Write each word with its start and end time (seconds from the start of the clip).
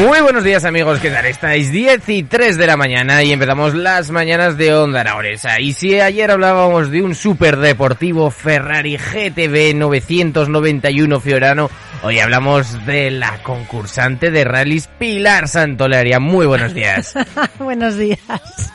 Muy 0.00 0.22
buenos 0.22 0.44
días 0.44 0.64
amigos, 0.64 0.98
¿qué 0.98 1.10
tal 1.10 1.26
estáis? 1.26 1.70
10 1.70 2.08
y 2.08 2.22
3 2.22 2.56
de 2.56 2.66
la 2.66 2.78
mañana 2.78 3.22
y 3.22 3.32
empezamos 3.32 3.74
las 3.74 4.10
mañanas 4.10 4.56
de 4.56 4.74
Onda 4.74 5.00
Aragonesa. 5.00 5.60
Y 5.60 5.74
si 5.74 6.00
ayer 6.00 6.30
hablábamos 6.30 6.90
de 6.90 7.02
un 7.02 7.14
superdeportivo 7.14 8.30
Ferrari 8.30 8.96
GTB 8.96 9.74
991 9.76 11.20
Fiorano, 11.20 11.70
hoy 12.02 12.18
hablamos 12.18 12.86
de 12.86 13.10
la 13.10 13.42
concursante 13.42 14.30
de 14.30 14.44
rallies 14.44 14.86
Pilar 14.86 15.48
Santolaria. 15.48 16.18
Muy 16.18 16.46
buenos 16.46 16.72
días. 16.72 17.12
buenos 17.58 17.98
días. 17.98 18.72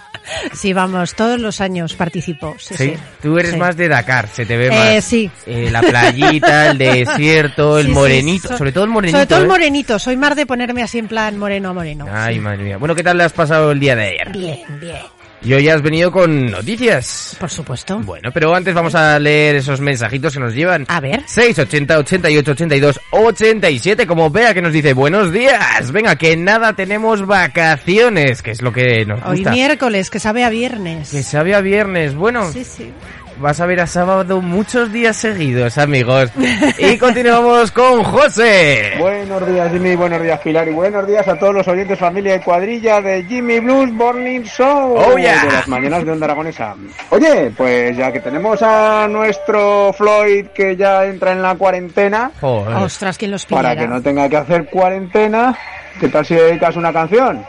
Sí, 0.53 0.73
vamos, 0.73 1.13
todos 1.15 1.39
los 1.39 1.61
años 1.61 1.93
participo. 1.93 2.55
Sí, 2.59 2.75
¿Sí? 2.75 2.83
sí. 2.89 2.93
Tú 3.21 3.37
eres 3.37 3.51
Sí. 3.51 3.57
más 3.57 3.75
de 3.77 3.87
Dakar, 3.87 4.27
se 4.27 4.45
te 4.45 4.57
ve 4.57 4.67
Eh, 4.67 4.95
más. 4.95 5.03
sí. 5.05 5.29
eh, 5.45 5.69
la 5.71 5.81
playita, 5.81 6.67
el 6.71 6.77
desierto, 6.77 7.79
el 7.79 7.89
morenito, 7.89 8.49
so- 8.49 8.57
sobre 8.57 8.71
todo 8.71 8.83
el 8.83 8.89
morenito. 8.89 9.17
Sobre 9.17 9.27
todo 9.27 9.39
el 9.39 9.45
¿eh? 9.45 9.49
morenito, 9.49 9.99
soy 9.99 10.17
más 10.17 10.35
de 10.35 10.45
ponerme 10.45 10.83
así 10.83 10.97
en 10.99 11.07
plan 11.07 11.37
moreno 11.37 11.69
a 11.69 11.73
moreno. 11.73 12.05
Ay, 12.11 12.39
madre 12.39 12.63
mía. 12.63 12.77
Bueno, 12.77 12.95
¿qué 12.95 13.03
tal 13.03 13.17
le 13.17 13.23
has 13.23 13.33
pasado 13.33 13.71
el 13.71 13.79
día 13.79 13.95
de 13.95 14.03
ayer? 14.07 14.29
Bien, 14.31 14.59
bien. 14.79 14.97
Y 15.45 15.53
hoy 15.53 15.69
has 15.69 15.81
venido 15.83 16.11
con 16.11 16.47
noticias. 16.47 17.37
Por 17.39 17.51
supuesto. 17.51 17.99
Bueno, 17.99 18.31
pero 18.33 18.55
antes 18.55 18.73
vamos 18.73 18.95
a 18.95 19.19
leer 19.19 19.57
esos 19.57 19.79
mensajitos 19.79 20.33
que 20.33 20.39
nos 20.39 20.55
llevan. 20.55 20.85
A 20.87 20.99
ver. 20.99 21.21
680 21.27 21.99
88 21.99 22.51
82 22.51 22.99
87 23.11 24.07
como 24.07 24.31
vea 24.31 24.53
que 24.55 24.61
nos 24.63 24.73
dice 24.73 24.93
buenos 24.93 25.31
días. 25.31 25.91
Venga, 25.91 26.15
que 26.15 26.35
nada 26.35 26.73
tenemos 26.73 27.25
vacaciones, 27.27 28.41
que 28.41 28.51
es 28.51 28.61
lo 28.63 28.71
que 28.73 29.05
nos 29.05 29.21
Hoy 29.23 29.37
gusta. 29.37 29.51
miércoles, 29.51 30.09
que 30.09 30.19
sabe 30.19 30.43
a 30.43 30.49
viernes. 30.49 31.11
Que 31.11 31.21
sabe 31.21 31.53
a 31.53 31.61
viernes. 31.61 32.15
Bueno, 32.15 32.51
Sí, 32.51 32.63
sí. 32.63 32.91
Vas 33.37 33.59
a 33.59 33.65
ver 33.65 33.81
a 33.81 33.87
sábado 33.87 34.41
muchos 34.41 34.91
días 34.91 35.17
seguidos, 35.17 35.77
amigos. 35.77 36.31
y 36.79 36.97
continuamos 36.97 37.71
con 37.71 38.03
José. 38.03 38.93
Buenos 38.99 39.45
días 39.47 39.71
Jimmy, 39.71 39.95
buenos 39.95 40.21
días 40.21 40.39
Pilar 40.39 40.67
y 40.67 40.71
buenos 40.71 41.05
días 41.07 41.27
a 41.27 41.37
todos 41.37 41.53
los 41.53 41.67
oyentes, 41.67 41.99
familia 41.99 42.35
y 42.35 42.39
cuadrilla 42.39 43.01
de 43.01 43.23
Jimmy 43.25 43.59
Blues 43.59 43.91
Morning 43.91 44.41
Show 44.43 44.95
Oh, 44.97 45.17
yeah. 45.17 45.43
de 45.45 45.51
las 45.51 45.67
mañanas 45.67 46.05
de 46.05 46.11
Onda 46.11 46.25
Aragonesa. 46.25 46.75
Oye, 47.09 47.51
pues 47.55 47.97
ya 47.97 48.11
que 48.11 48.19
tenemos 48.21 48.61
a 48.61 49.07
nuestro 49.09 49.91
Floyd 49.93 50.47
que 50.47 50.75
ya 50.75 51.05
entra 51.05 51.31
en 51.33 51.41
la 51.41 51.55
cuarentena, 51.55 52.31
Joder. 52.39 52.75
Ostras, 52.77 53.17
¿quién 53.17 53.31
los 53.31 53.45
para 53.45 53.75
que 53.75 53.87
no 53.87 54.01
tenga 54.01 54.29
que 54.29 54.37
hacer 54.37 54.65
cuarentena, 54.67 55.57
¿qué 55.99 56.07
tal 56.09 56.25
si 56.25 56.35
dedicas 56.35 56.75
una 56.75 56.93
canción? 56.93 57.43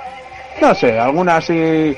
No 0.61 0.75
sé, 0.75 0.99
alguna 0.99 1.37
así... 1.37 1.97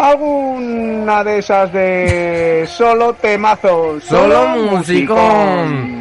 Alguna 0.00 1.22
de 1.22 1.38
esas 1.38 1.70
de 1.72 2.66
solo 2.66 3.12
temazos. 3.14 4.02
Solo 4.04 4.48
musicón. 4.48 6.00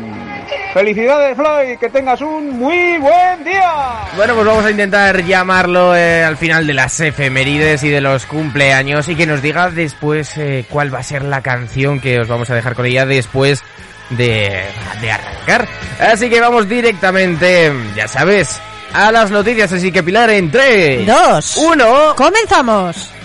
Felicidades 0.73 1.35
Floyd, 1.35 1.77
que 1.77 1.89
tengas 1.89 2.21
un 2.21 2.57
muy 2.57 2.97
buen 2.99 3.43
día. 3.43 3.73
Bueno, 4.15 4.35
pues 4.35 4.45
vamos 4.45 4.65
a 4.65 4.71
intentar 4.71 5.23
llamarlo 5.25 5.95
eh, 5.95 6.23
al 6.23 6.37
final 6.37 6.65
de 6.65 6.75
las 6.75 6.97
efemérides 7.01 7.83
y 7.83 7.89
de 7.89 7.99
los 7.99 8.25
cumpleaños 8.25 9.09
y 9.09 9.15
que 9.15 9.25
nos 9.25 9.41
diga 9.41 9.69
después 9.69 10.37
eh, 10.37 10.65
cuál 10.69 10.93
va 10.93 10.99
a 10.99 11.03
ser 11.03 11.23
la 11.23 11.41
canción 11.41 11.99
que 11.99 12.19
os 12.19 12.27
vamos 12.27 12.49
a 12.51 12.55
dejar 12.55 12.75
con 12.75 12.85
ella 12.85 13.05
después 13.05 13.63
de, 14.11 14.63
de 15.01 15.11
arrancar. 15.11 15.67
Así 15.99 16.29
que 16.29 16.39
vamos 16.39 16.69
directamente, 16.69 17.73
ya 17.95 18.07
sabes, 18.07 18.61
a 18.93 19.11
las 19.11 19.29
noticias. 19.29 19.73
Así 19.73 19.91
que 19.91 20.03
Pilar, 20.03 20.29
en 20.29 20.49
3, 20.49 21.05
Dos. 21.05 21.57
1... 21.57 22.13
¡Comenzamos! 22.15 23.18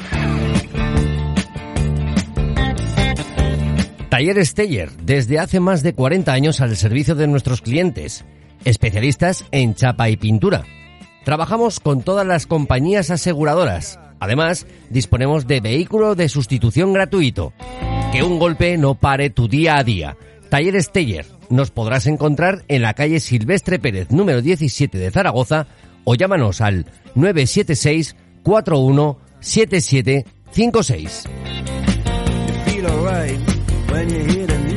Taller 4.14 4.46
Steyer, 4.46 4.92
desde 5.02 5.40
hace 5.40 5.58
más 5.58 5.82
de 5.82 5.92
40 5.92 6.32
años 6.32 6.60
al 6.60 6.76
servicio 6.76 7.16
de 7.16 7.26
nuestros 7.26 7.60
clientes, 7.60 8.24
especialistas 8.64 9.44
en 9.50 9.74
chapa 9.74 10.08
y 10.08 10.16
pintura. 10.16 10.62
Trabajamos 11.24 11.80
con 11.80 12.00
todas 12.02 12.24
las 12.24 12.46
compañías 12.46 13.10
aseguradoras. 13.10 13.98
Además, 14.20 14.68
disponemos 14.88 15.48
de 15.48 15.58
vehículo 15.58 16.14
de 16.14 16.28
sustitución 16.28 16.92
gratuito. 16.92 17.52
Que 18.12 18.22
un 18.22 18.38
golpe 18.38 18.78
no 18.78 18.94
pare 18.94 19.30
tu 19.30 19.48
día 19.48 19.78
a 19.78 19.82
día. 19.82 20.16
Taller 20.48 20.80
Steyer, 20.80 21.26
nos 21.50 21.72
podrás 21.72 22.06
encontrar 22.06 22.62
en 22.68 22.82
la 22.82 22.94
calle 22.94 23.18
Silvestre 23.18 23.80
Pérez 23.80 24.12
número 24.12 24.42
17 24.42 24.96
de 24.96 25.10
Zaragoza 25.10 25.66
o 26.04 26.14
llámanos 26.14 26.60
al 26.60 26.86
976 27.16 28.14
41 28.44 29.18
7756. 29.40 31.24
When 33.94 34.10
you 34.10 34.24
hear 34.24 34.44
the 34.44 34.58
music 34.58 34.73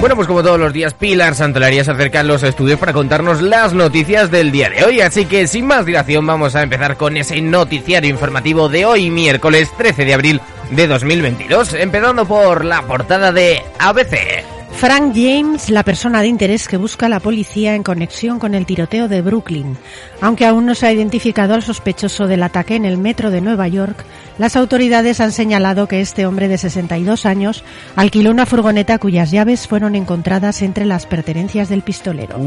Bueno, 0.00 0.14
pues 0.14 0.28
como 0.28 0.44
todos 0.44 0.60
los 0.60 0.72
días, 0.72 0.94
Pilar 0.94 1.34
Santolaria 1.34 1.82
se 1.82 1.90
acerca 1.90 2.20
a 2.20 2.22
los 2.22 2.44
estudios 2.44 2.78
para 2.78 2.92
contarnos 2.92 3.42
las 3.42 3.74
noticias 3.74 4.30
del 4.30 4.52
día 4.52 4.70
de 4.70 4.84
hoy. 4.84 5.00
Así 5.00 5.26
que 5.26 5.48
sin 5.48 5.66
más 5.66 5.86
dilación 5.86 6.24
vamos 6.24 6.54
a 6.54 6.62
empezar 6.62 6.96
con 6.96 7.16
ese 7.16 7.40
noticiario 7.40 8.08
informativo 8.08 8.68
de 8.68 8.86
hoy, 8.86 9.10
miércoles 9.10 9.70
13 9.76 10.04
de 10.04 10.14
abril 10.14 10.40
de 10.70 10.86
2022. 10.86 11.74
Empezando 11.74 12.26
por 12.26 12.64
la 12.64 12.82
portada 12.82 13.32
de 13.32 13.60
ABC. 13.80 14.57
Frank 14.78 15.12
James, 15.12 15.70
la 15.70 15.82
persona 15.82 16.22
de 16.22 16.28
interés 16.28 16.68
que 16.68 16.76
busca 16.76 17.08
la 17.08 17.18
policía 17.18 17.74
en 17.74 17.82
conexión 17.82 18.38
con 18.38 18.54
el 18.54 18.64
tiroteo 18.64 19.08
de 19.08 19.22
Brooklyn. 19.22 19.76
Aunque 20.20 20.46
aún 20.46 20.66
no 20.66 20.76
se 20.76 20.86
ha 20.86 20.92
identificado 20.92 21.54
al 21.54 21.64
sospechoso 21.64 22.28
del 22.28 22.44
ataque 22.44 22.76
en 22.76 22.84
el 22.84 22.96
metro 22.96 23.32
de 23.32 23.40
Nueva 23.40 23.66
York, 23.66 24.04
las 24.38 24.54
autoridades 24.54 25.20
han 25.20 25.32
señalado 25.32 25.88
que 25.88 26.00
este 26.00 26.26
hombre 26.26 26.46
de 26.46 26.58
62 26.58 27.26
años 27.26 27.64
alquiló 27.96 28.30
una 28.30 28.46
furgoneta 28.46 28.98
cuyas 28.98 29.32
llaves 29.32 29.66
fueron 29.66 29.96
encontradas 29.96 30.62
entre 30.62 30.84
las 30.84 31.06
pertenencias 31.06 31.68
del 31.68 31.82
pistolero. 31.82 32.38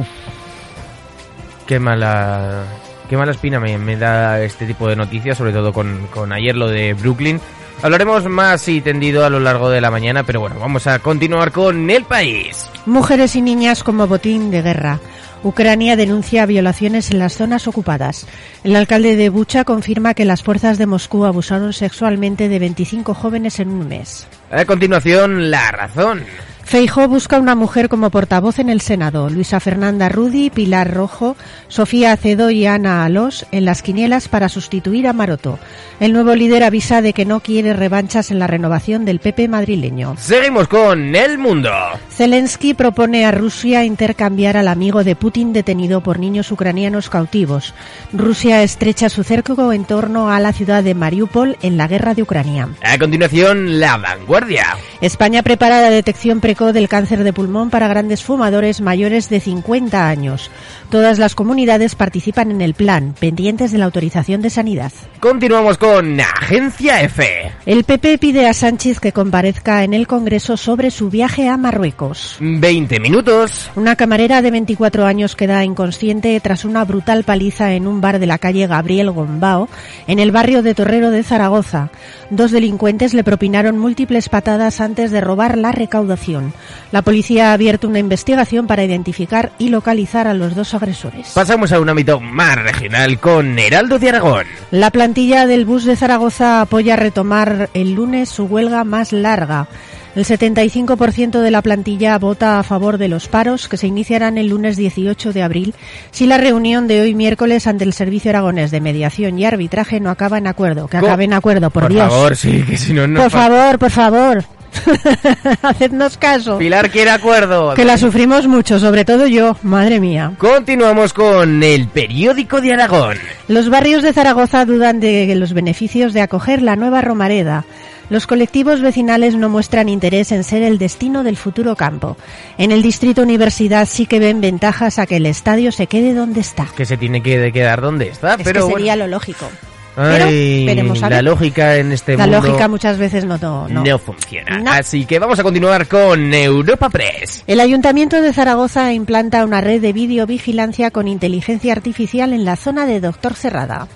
Qué 1.68 1.80
mala, 1.81 2.64
qué 3.09 3.18
mala 3.18 3.34
espina 3.34 3.59
me, 3.59 3.78
me 3.78 3.97
da 3.97 4.41
este 4.41 4.66
tipo 4.66 4.88
de 4.88 4.96
noticias, 4.96 5.38
sobre 5.38 5.52
todo 5.52 5.74
con, 5.74 6.08
con 6.08 6.31
ayer 6.31 6.56
lo 6.56 6.70
de 6.70 6.94
Brooklyn. 6.94 7.41
Hablaremos 7.82 8.26
más 8.26 8.68
y 8.68 8.82
tendido 8.82 9.26
a 9.26 9.30
lo 9.30 9.40
largo 9.40 9.70
de 9.70 9.82
la 9.82 9.92
mañana, 9.92 10.24
pero 10.24 10.40
bueno, 10.40 10.58
vamos 10.59 10.88
a 10.88 11.00
continuar 11.00 11.52
con 11.52 11.90
el 11.90 12.04
país. 12.04 12.70
Mujeres 12.86 13.36
y 13.36 13.42
niñas 13.42 13.84
como 13.84 14.08
botín 14.08 14.52
de 14.52 14.62
guerra. 14.62 15.00
Ucrania 15.44 15.96
denuncia 15.96 16.46
violaciones 16.46 17.09
en 17.09 17.18
las 17.18 17.34
zonas 17.34 17.68
ocupadas. 17.68 18.28
El 18.64 18.76
alcalde 18.76 19.16
de 19.16 19.30
Bucha 19.30 19.64
confirma 19.64 20.14
que 20.14 20.26
las 20.26 20.44
fuerzas 20.44 20.78
de 20.78 20.85
Moscú 20.85 21.26
abusaron 21.26 21.73
sexualmente 21.73 22.47
de 22.47 22.59
25 22.59 23.16
jóvenes 23.16 23.59
en 23.59 23.70
un 23.70 23.88
mes. 23.88 24.28
A 24.52 24.66
continuación, 24.66 25.50
la 25.50 25.72
razón. 25.72 26.23
Feijó 26.72 27.09
busca 27.09 27.38
una 27.38 27.53
mujer 27.53 27.90
como 27.90 28.12
portavoz 28.12 28.58
en 28.58 28.70
el 28.70 28.79
Senado. 28.79 29.29
Luisa 29.29 29.59
Fernanda 29.59 30.08
Rudi, 30.08 30.50
Pilar 30.50 30.94
Rojo, 30.94 31.35
Sofía 31.68 32.14
Acedo 32.14 32.50
y 32.50 32.66
Ana 32.66 33.03
Alós 33.03 33.46
en 33.52 33.66
las 33.66 33.82
quinielas 33.82 34.29
para 34.29 34.47
sustituir 34.47 35.06
a 35.09 35.12
Maroto. 35.12 35.59
El 36.00 36.14
nuevo 36.14 36.34
líder 36.34 36.64
avisa 36.64 37.02
de 37.02 37.12
que 37.12 37.26
no 37.26 37.41
quiere 37.41 37.73
revanchas 37.73 38.32
en 38.32 38.40
la 38.40 38.47
renovación 38.47 39.03
del 39.03 39.20
PP 39.20 39.50
madrileño. 39.50 40.16
Seguimos 40.18 40.70
con 40.70 41.14
el 41.14 41.38
mundo. 41.38 41.73
Zelensky 42.09 42.73
propone 42.73 43.26
a 43.26 43.32
Rusia 43.32 43.84
intercambiar 43.84 44.56
al 44.56 44.70
amigo 44.70 45.03
de 45.03 45.18
Putin 45.18 45.52
detenido 45.52 46.00
por 46.00 46.20
niños 46.20 46.53
ucranianos 46.53 47.09
cautivos. 47.09 47.73
Rusia 48.14 48.64
estrecha 48.64 49.09
su 49.09 49.26
cerco 49.26 49.73
en 49.73 49.84
torno 49.84 50.32
a 50.32 50.40
la 50.40 50.53
ciudad 50.53 50.85
de 50.85 50.96
Mariupol 50.96 51.58
en 51.62 51.76
la 51.76 51.90
guerra 51.90 52.14
de 52.14 52.22
Ucrania. 52.22 52.70
A 52.82 52.97
continuación, 52.97 53.82
la 53.82 53.97
vanguardia. 53.97 54.78
España 55.02 55.42
prepara 55.42 55.82
la 55.82 55.90
detección 55.90 56.42
precoz 56.42 56.74
del 56.74 56.88
cáncer 56.88 57.24
de 57.24 57.34
pulmón 57.34 57.72
para 57.72 57.88
grandes 57.88 58.24
fumadores 58.24 58.82
mayores 58.82 59.30
de 59.30 59.40
50 59.40 60.08
años. 60.08 60.52
Todas 60.92 61.18
las 61.18 61.34
comunidades 61.34 61.96
participan 61.96 62.52
en 62.52 62.62
el 62.62 62.76
plan, 62.76 63.16
pendientes 63.20 63.72
de 63.72 63.80
la 63.80 63.86
autorización 63.86 64.44
de 64.44 64.52
sanidad. 64.52 64.92
Continuamos 65.20 65.80
con 65.80 66.20
Agencia 66.20 67.02
F. 67.02 67.52
El 67.66 67.84
PP 67.84 68.20
pide 68.20 68.48
a 68.48 68.53
Sánchez 68.53 69.00
que 69.00 69.12
comparezca 69.12 69.84
en 69.84 69.96
el 69.96 70.06
Congreso 70.06 70.56
sobre 70.56 70.92
su 70.92 71.09
viaje 71.09 71.47
a 71.47 71.58
Marruecos. 71.58 72.38
20 72.40 73.00
minutos. 73.00 73.72
Una 73.76 73.96
camarera 73.96 74.44
de 74.44 74.52
24 74.52 75.08
años 75.08 75.36
queda 75.36 75.66
inconsciente 75.66 76.40
tras 76.42 76.64
una 76.64 76.86
brutal 76.86 77.24
paliza 77.24 77.74
en 77.74 77.88
un 77.88 78.02
bar 78.02 78.20
de 78.20 78.28
la 78.28 78.38
calle 78.38 78.68
Gabriel 78.68 79.09
Gombao, 79.09 79.68
en 80.06 80.20
el 80.20 80.32
barrio 80.32 80.62
de 80.62 80.76
Torrero 80.76 81.09
de 81.09 81.24
Zaragoza. 81.24 81.90
Dos 82.30 82.52
delincuentes 82.52 83.16
le 83.16 83.24
propinaron 83.24 83.80
múltiples 83.80 84.30
patadas 84.30 84.80
antes 84.91 85.09
de 85.11 85.22
robar 85.22 85.58
la 85.58 85.72
recaudación. 85.72 86.52
La 86.91 87.02
policía 87.02 87.49
ha 87.52 87.53
abierto 87.53 87.88
una 87.88 87.99
investigación 87.99 88.67
para 88.67 88.84
identificar 88.84 89.53
y 89.58 89.70
localizar 89.70 90.28
a 90.28 90.34
los 90.34 90.53
dos 90.53 90.73
agresores. 90.73 91.29
Pasamos 91.34 91.72
a 91.72 91.79
un 91.79 91.88
ámbito 91.88 92.20
más 92.20 92.58
regional 92.58 93.17
con 93.22 93.58
Heraldo 93.58 93.99
de 93.99 94.09
Aragón. 94.09 94.46
La 94.72 94.90
plantilla 94.91 95.47
del 95.47 95.64
bus 95.64 95.85
de 95.85 95.96
Zaragoza 95.96 96.59
apoya 96.59 96.97
retomar 96.97 97.70
el 97.73 97.93
lunes 97.93 98.28
su 98.28 98.43
huelga 98.47 98.84
más 98.84 99.14
larga. 99.14 99.70
El 100.14 100.26
75% 100.26 101.40
de 101.40 101.52
la 101.52 101.61
plantilla 101.61 102.17
vota 102.17 102.59
a 102.59 102.64
favor 102.64 102.97
de 102.97 103.08
los 103.08 103.29
paros 103.29 103.70
que 103.70 103.78
se 103.78 103.87
iniciarán 103.87 104.37
el 104.37 104.47
lunes 104.47 104.76
18 104.76 105.32
de 105.32 105.41
abril 105.41 105.73
si 106.11 106.28
la 106.28 106.37
reunión 106.37 106.85
de 106.90 106.99
hoy 106.99 107.16
miércoles 107.16 107.66
ante 107.66 107.85
el 107.85 107.94
Servicio 107.94 108.32
Aragonés 108.32 108.72
de 108.72 108.82
Mediación 108.82 109.40
y 109.40 109.46
Arbitraje 109.46 110.02
no 110.02 110.09
acaba 110.09 110.37
en 110.37 110.47
acuerdo. 110.47 110.87
Que 110.87 110.97
acabe 110.97 111.23
en 111.23 111.32
acuerdo, 111.32 111.70
por, 111.70 111.84
Por 111.84 111.94
Dios. 111.94 112.09
favor, 112.09 112.35
sí, 112.35 112.61
que 112.64 112.76
si 112.76 112.91
no, 112.91 113.08
no. 113.08 113.22
por 113.22 113.32
favor, 113.32 113.79
por 113.79 113.91
favor. 113.91 114.44
Hacednos 115.62 116.18
caso. 116.18 116.58
Pilar 116.58 116.90
quiere 116.90 117.12
acuerdo. 117.12 117.73
Que 117.73 117.85
la 117.85 117.97
sufrimos 117.97 118.47
mucho, 118.47 118.79
sobre 118.79 119.06
todo 119.06 119.28
yo. 119.28 119.58
Madre 119.64 120.00
mía. 120.00 120.34
Continuamos 120.38 121.14
con 121.14 121.62
el 121.64 121.88
periódico 121.88 122.62
de 122.62 122.73
Aragón. 122.73 123.18
Los 123.47 123.70
barrios 123.70 124.03
de 124.03 124.14
Zaragoza 124.14 124.66
dudan 124.66 125.00
de 125.00 125.34
los 125.35 125.53
beneficios 125.53 126.14
de 126.14 126.22
acoger 126.22 126.62
la 126.62 126.76
nueva 126.76 127.02
Romareda. 127.02 127.66
Los 128.09 128.28
colectivos 128.28 128.82
vecinales 128.82 129.35
no 129.35 129.47
muestran 129.47 129.88
interés 129.88 130.34
en 130.34 130.44
ser 130.44 130.64
el 130.64 130.78
destino 130.78 131.23
del 131.23 131.38
futuro 131.38 131.78
campo. 131.78 132.18
En 132.58 132.72
el 132.72 132.82
distrito 132.82 133.22
Universidad 133.22 133.88
sí 133.90 134.06
que 134.06 134.20
ven 134.20 134.41
ventajas 134.41 135.00
a 135.00 135.06
que 135.06 135.16
el 135.16 135.26
estadio 135.26 135.72
se 135.72 135.88
quede 135.88 136.14
donde 136.14 136.41
está. 136.41 136.68
Que 136.76 136.85
se 136.85 136.97
tiene 136.97 137.23
que 137.23 137.53
quedar 137.53 137.79
donde 137.79 138.09
está, 138.09 138.34
Es 138.34 138.41
pero 138.44 138.68
que 138.68 138.73
sería 138.73 138.96
bueno. 138.96 139.08
lo 139.08 139.12
lógico. 139.16 139.50
Pero 139.96 140.26
Ay, 140.26 140.66
veremos 140.66 141.03
a 141.03 141.09
la 141.09 141.22
lógica 141.22 141.78
en 141.78 141.91
este 141.91 142.16
La 142.16 142.26
mundo 142.26 142.41
lógica 142.41 142.67
muchas 142.67 142.97
veces 142.97 143.26
no, 143.26 143.38
no, 143.38 143.67
no. 143.67 143.84
no 143.84 143.99
funciona. 143.99 144.59
No. 144.59 144.72
Así 144.72 145.05
que 145.05 145.20
vamos 145.20 145.40
a 145.40 145.43
continuar 145.43 145.88
con 145.88 146.34
Europa 146.34 146.90
Press. 146.90 147.43
El 147.47 147.59
Ayuntamiento 147.59 148.22
de 148.22 148.34
Zaragoza 148.34 148.93
implanta 148.93 149.43
una 149.43 149.61
red 149.61 149.82
de 149.82 149.93
videovigilancia 149.93 150.91
con 150.91 151.08
inteligencia 151.08 151.73
artificial 151.73 152.34
en 152.34 152.46
la 152.46 152.55
zona 152.55 152.85
de 152.85 153.02
Doctor 153.02 153.34
Cerrada. 153.34 153.88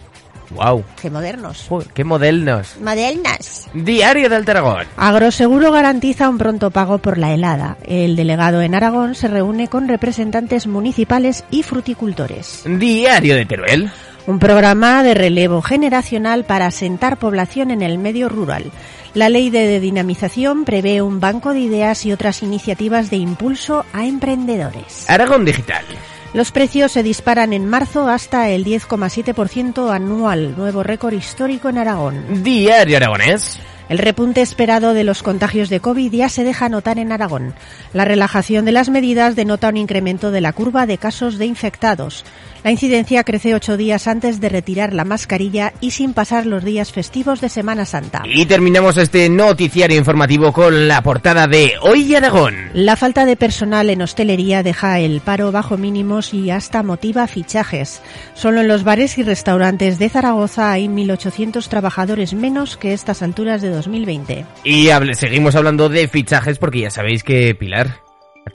Wow, 0.52 0.84
¡Qué 1.02 1.10
modernos! 1.10 1.68
qué 1.94 2.04
modelnos. 2.04 2.76
¡Modernas! 2.80 3.68
Diario 3.74 4.30
del 4.30 4.48
Aragón. 4.48 4.86
Agroseguro 4.96 5.72
garantiza 5.72 6.30
un 6.30 6.38
pronto 6.38 6.70
pago 6.72 7.00
por 7.00 7.18
la 7.18 7.34
helada. 7.34 7.78
El 7.86 8.16
delegado 8.16 8.62
en 8.62 8.76
Aragón 8.76 9.16
se 9.16 9.28
reúne 9.28 9.68
con 9.68 9.88
representantes 9.88 10.68
municipales 10.68 11.44
y 11.50 11.64
fruticultores. 11.64 12.64
Diario 12.66 13.36
de 13.36 13.46
Teruel. 13.46 13.92
Un 14.28 14.40
programa 14.40 15.04
de 15.04 15.14
relevo 15.14 15.62
generacional 15.62 16.46
para 16.46 16.66
asentar 16.66 17.18
población 17.18 17.70
en 17.70 17.84
el 17.84 18.00
medio 18.00 18.28
rural. 18.28 18.72
La 19.14 19.30
ley 19.30 19.52
de 19.52 19.80
dinamización 19.80 20.66
prevé 20.66 21.04
un 21.04 21.20
banco 21.20 21.54
de 21.54 21.60
ideas 21.60 22.06
y 22.08 22.12
otras 22.12 22.42
iniciativas 22.42 23.12
de 23.12 23.18
impulso 23.18 23.86
a 23.94 24.08
emprendedores. 24.08 25.08
Aragón 25.10 25.46
Digital. 25.46 25.86
Los 26.34 26.52
precios 26.52 26.92
se 26.92 27.04
disparan 27.04 27.54
en 27.54 27.68
marzo 27.68 28.10
hasta 28.10 28.50
el 28.50 28.66
10,7% 28.66 29.94
anual, 29.94 30.58
nuevo 30.58 30.82
récord 30.82 31.14
histórico 31.14 31.70
en 31.70 31.78
Aragón. 31.78 32.44
Diario 32.44 32.98
Aragonés. 32.98 33.60
El 33.88 34.00
repunte 34.00 34.42
esperado 34.42 34.96
de 34.96 35.04
los 35.04 35.22
contagios 35.22 35.70
de 35.70 35.80
COVID 35.80 36.12
ya 36.12 36.28
se 36.28 36.44
deja 36.44 36.70
notar 36.70 36.98
en 36.98 37.12
Aragón. 37.12 37.54
La 37.94 38.04
relajación 38.04 38.66
de 38.66 38.72
las 38.72 38.90
medidas 38.90 39.36
denota 39.36 39.70
un 39.70 39.78
incremento 39.78 40.32
de 40.32 40.42
la 40.42 40.54
curva 40.54 40.88
de 40.88 40.98
casos 40.98 41.38
de 41.38 41.46
infectados. 41.46 42.26
La 42.66 42.72
incidencia 42.72 43.24
crece 43.24 43.54
ocho 43.54 43.78
días 43.78 44.08
antes 44.08 44.42
de 44.42 44.50
retirar 44.50 44.92
la 44.92 45.06
mascarilla 45.06 45.72
y 45.82 45.92
sin 45.92 46.14
pasar 46.14 46.48
los 46.48 46.64
días 46.64 46.92
festivos 46.92 47.40
de 47.40 47.48
Semana 47.48 47.86
Santa. 47.86 48.24
Y 48.26 48.48
terminamos 48.48 48.98
este 48.98 49.30
noticiario 49.30 49.96
informativo 50.00 50.52
con 50.52 50.88
la 50.88 51.04
portada 51.04 51.46
de 51.46 51.74
Hoy 51.80 52.16
Aragón. 52.16 52.56
La 52.74 52.96
falta 52.96 53.28
de 53.28 53.36
personal 53.36 53.92
en 53.92 54.02
hostelería 54.02 54.64
deja 54.64 54.98
el 54.98 55.22
paro 55.22 55.52
bajo 55.52 55.78
mínimos 55.78 56.34
y 56.34 56.50
hasta 56.50 56.82
motiva 56.82 57.28
fichajes. 57.28 58.02
Solo 58.34 58.62
en 58.62 58.68
los 58.68 58.84
bares 58.84 59.20
y 59.20 59.22
restaurantes 59.22 60.00
de 60.00 60.10
Zaragoza 60.10 60.72
hay 60.72 60.88
1.800 60.88 61.68
trabajadores 61.68 62.34
menos 62.34 62.78
que 62.78 62.94
estas 62.94 63.22
alturas 63.22 63.62
de 63.62 63.70
2020. 63.70 64.44
Y 64.64 64.88
hable- 64.88 65.14
seguimos 65.14 65.56
hablando 65.56 65.88
de 65.88 66.08
fichajes 66.08 66.58
porque 66.58 66.80
ya 66.80 66.90
sabéis 66.90 67.22
que, 67.24 67.54
Pilar, 67.54 68.00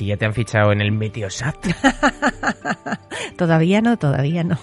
ya 0.06 0.16
te 0.16 0.26
han 0.26 0.34
fichado 0.34 0.72
en 0.72 0.80
el 0.80 0.92
Meteosat. 0.92 1.56
Todavía 3.36 3.80
no, 3.80 3.96
todavía 3.96 4.44
no. 4.44 4.58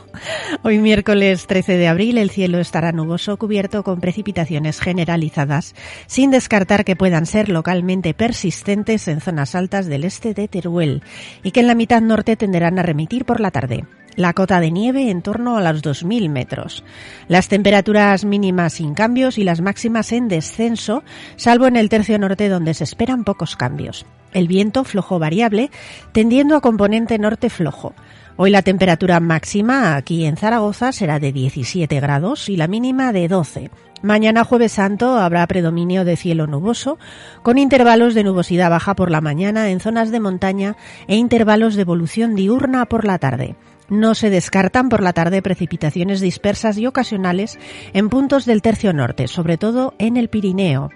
Hoy 0.63 0.78
miércoles 0.78 1.48
13 1.48 1.78
de 1.78 1.88
abril 1.88 2.18
el 2.18 2.30
cielo 2.30 2.60
estará 2.60 2.92
nuboso 2.92 3.38
cubierto 3.38 3.84
con 3.84 4.00
precipitaciones 4.00 4.80
generalizadas, 4.80 5.74
sin 6.06 6.31
descartar 6.31 6.86
que 6.86 6.95
puedan 6.95 7.25
ser 7.25 7.50
localmente 7.50 8.13
persistentes 8.13 9.07
en 9.07 9.22
zonas 9.22 9.56
altas 9.56 9.88
del 9.88 10.04
este 10.04 10.34
de 10.34 10.48
Teruel 10.48 11.01
y 11.44 11.51
que 11.51 11.62
en 11.62 11.68
la 11.68 11.75
mitad 11.75 12.01
norte 12.01 12.36
tenderán 12.36 12.78
a 12.80 12.83
remitir 12.83 13.25
por 13.25 13.40
la 13.40 13.51
tarde. 13.51 13.86
La 14.18 14.34
cota 14.34 14.60
de 14.60 14.72
nieve 14.72 15.12
en 15.12 15.22
torno 15.22 15.58
a 15.58 15.62
los 15.62 15.84
2.000 15.84 16.28
metros. 16.28 16.84
Las 17.28 17.50
temperaturas 17.50 18.25
mínimas 18.25 18.74
sin 18.74 18.96
cambios 18.96 19.38
y 19.38 19.44
las 19.44 19.62
máximas 19.62 20.12
en 20.12 20.28
descenso, 20.28 21.04
salvo 21.36 21.68
en 21.68 21.75
el 21.75 21.88
tercio 21.88 22.18
norte 22.18 22.50
donde 22.50 22.74
se 22.74 22.84
esperan 22.84 23.24
pocos 23.24 23.56
cambios. 23.56 24.08
El 24.34 24.48
viento 24.48 24.84
flojo 24.86 25.19
variable, 25.19 25.69
tendiendo 26.14 26.56
a 26.56 26.62
componente 26.62 27.19
norte 27.19 27.52
flojo. 27.52 27.94
Hoy 28.38 28.50
la 28.50 28.64
temperatura 28.64 29.19
máxima 29.19 29.96
aquí 29.96 30.25
en 30.25 30.36
Zaragoza 30.36 30.92
será 30.92 31.19
de 31.19 31.31
17 31.31 32.00
grados 32.00 32.50
y 32.50 32.58
la 32.58 32.68
mínima 32.68 33.14
de 33.14 33.28
12. 33.28 33.69
Mañana 34.02 34.44
jueves 34.44 34.72
santo 34.72 35.19
habrá 35.19 35.46
predominio 35.46 36.06
de 36.06 36.18
cielo 36.18 36.48
nuboso, 36.48 36.98
con 37.44 37.60
intervalos 37.60 38.16
de 38.16 38.24
nubosidad 38.24 38.72
baja 38.72 38.96
por 38.96 39.12
la 39.12 39.22
mañana 39.22 39.69
en 39.69 39.80
zonas 39.80 40.10
de 40.10 40.19
montaña 40.19 40.75
e 41.08 41.18
intervalos 41.18 41.75
de 41.75 41.84
evolución 41.84 42.34
diurna 42.34 42.86
por 42.86 43.06
la 43.06 43.19
tarde. 43.19 43.56
No 43.89 44.16
se 44.16 44.30
descartan 44.30 44.89
por 44.89 45.01
la 45.01 45.13
tarde 45.13 45.42
precipitaciones 45.42 46.19
dispersas 46.19 46.78
y 46.78 46.88
ocasionales 46.88 47.57
en 47.94 48.10
puntos 48.10 48.45
del 48.45 48.61
tercio 48.61 48.94
norte, 48.94 49.28
sobre 49.28 49.57
todo 49.57 49.94
en 49.97 50.18
el 50.18 50.28
Pirineo. 50.28 50.90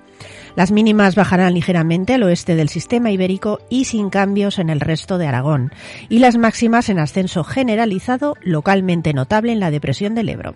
Las 0.55 0.71
mínimas 0.71 1.15
bajarán 1.15 1.53
ligeramente 1.53 2.13
al 2.13 2.23
oeste 2.23 2.55
del 2.55 2.69
sistema 2.69 3.11
ibérico 3.11 3.59
y 3.69 3.85
sin 3.85 4.09
cambios 4.09 4.59
en 4.59 4.69
el 4.69 4.79
resto 4.79 5.17
de 5.17 5.27
Aragón, 5.27 5.71
y 6.09 6.19
las 6.19 6.37
máximas 6.37 6.89
en 6.89 6.99
ascenso 6.99 7.43
generalizado 7.43 8.35
localmente 8.41 9.13
notable 9.13 9.51
en 9.51 9.59
la 9.59 9.71
depresión 9.71 10.15
del 10.15 10.29
Ebro. 10.29 10.53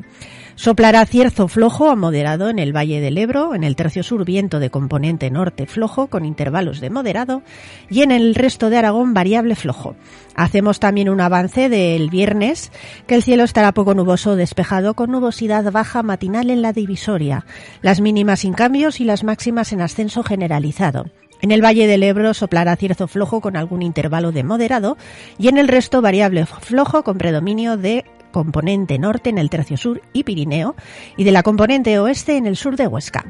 Soplará 0.58 1.06
cierzo 1.06 1.50
flojo 1.50 1.90
a 1.90 1.98
moderado 1.98 2.50
en 2.50 2.60
el 2.60 2.74
Valle 2.74 3.02
del 3.02 3.18
Ebro, 3.18 3.56
en 3.56 3.66
el 3.66 3.76
tercio 3.76 4.04
sur 4.04 4.24
viento 4.24 4.60
de 4.60 4.70
componente 4.70 5.30
norte 5.30 5.66
flojo 5.66 6.08
con 6.08 6.24
intervalos 6.24 6.80
de 6.80 6.90
moderado 6.90 7.42
y 7.90 8.04
en 8.04 8.12
el 8.12 8.36
resto 8.36 8.70
de 8.70 8.78
Aragón 8.78 9.14
variable 9.14 9.56
flojo. 9.56 9.98
Hacemos 10.34 10.80
también 10.80 11.10
un 11.10 11.20
avance 11.20 11.68
del 11.68 12.10
viernes, 12.10 12.72
que 13.06 13.16
el 13.16 13.24
cielo 13.24 13.44
estará 13.44 13.74
poco 13.74 13.96
nuboso 13.96 14.38
despejado 14.38 14.94
con 14.94 15.12
nubosidad 15.12 15.70
baja 15.74 16.04
matinal 16.04 16.50
en 16.50 16.62
la 16.62 16.72
divisoria, 16.72 17.46
las 17.82 18.00
mínimas 18.00 18.42
sin 18.42 18.54
cambios 18.54 19.02
y 19.02 19.04
las 19.04 19.26
máximas 19.26 19.74
en 19.74 19.82
ascenso 19.86 20.24
generalizado. 20.24 21.06
En 21.42 21.52
el 21.52 21.64
Valle 21.64 21.88
del 21.88 22.04
Ebro 22.04 22.34
soplará 22.34 22.76
cierzo 22.76 23.08
flojo 23.08 23.40
con 23.42 23.56
algún 23.56 23.82
intervalo 23.82 24.32
de 24.32 24.44
moderado 24.44 24.98
y 25.38 25.48
en 25.48 25.58
el 25.58 25.68
resto 25.68 26.02
variable 26.02 26.46
flojo 26.46 27.04
con 27.04 27.18
predominio 27.18 27.78
de 27.78 28.04
componente 28.32 28.98
norte 29.00 29.30
en 29.30 29.38
el 29.38 29.50
tercio 29.50 29.78
sur 29.78 30.02
y 30.12 30.24
Pirineo 30.24 30.76
y 31.18 31.24
de 31.24 31.32
la 31.32 31.44
componente 31.44 31.98
oeste 32.00 32.36
en 32.38 32.48
el 32.48 32.56
sur 32.58 32.76
de 32.76 32.88
Huesca. 32.88 33.26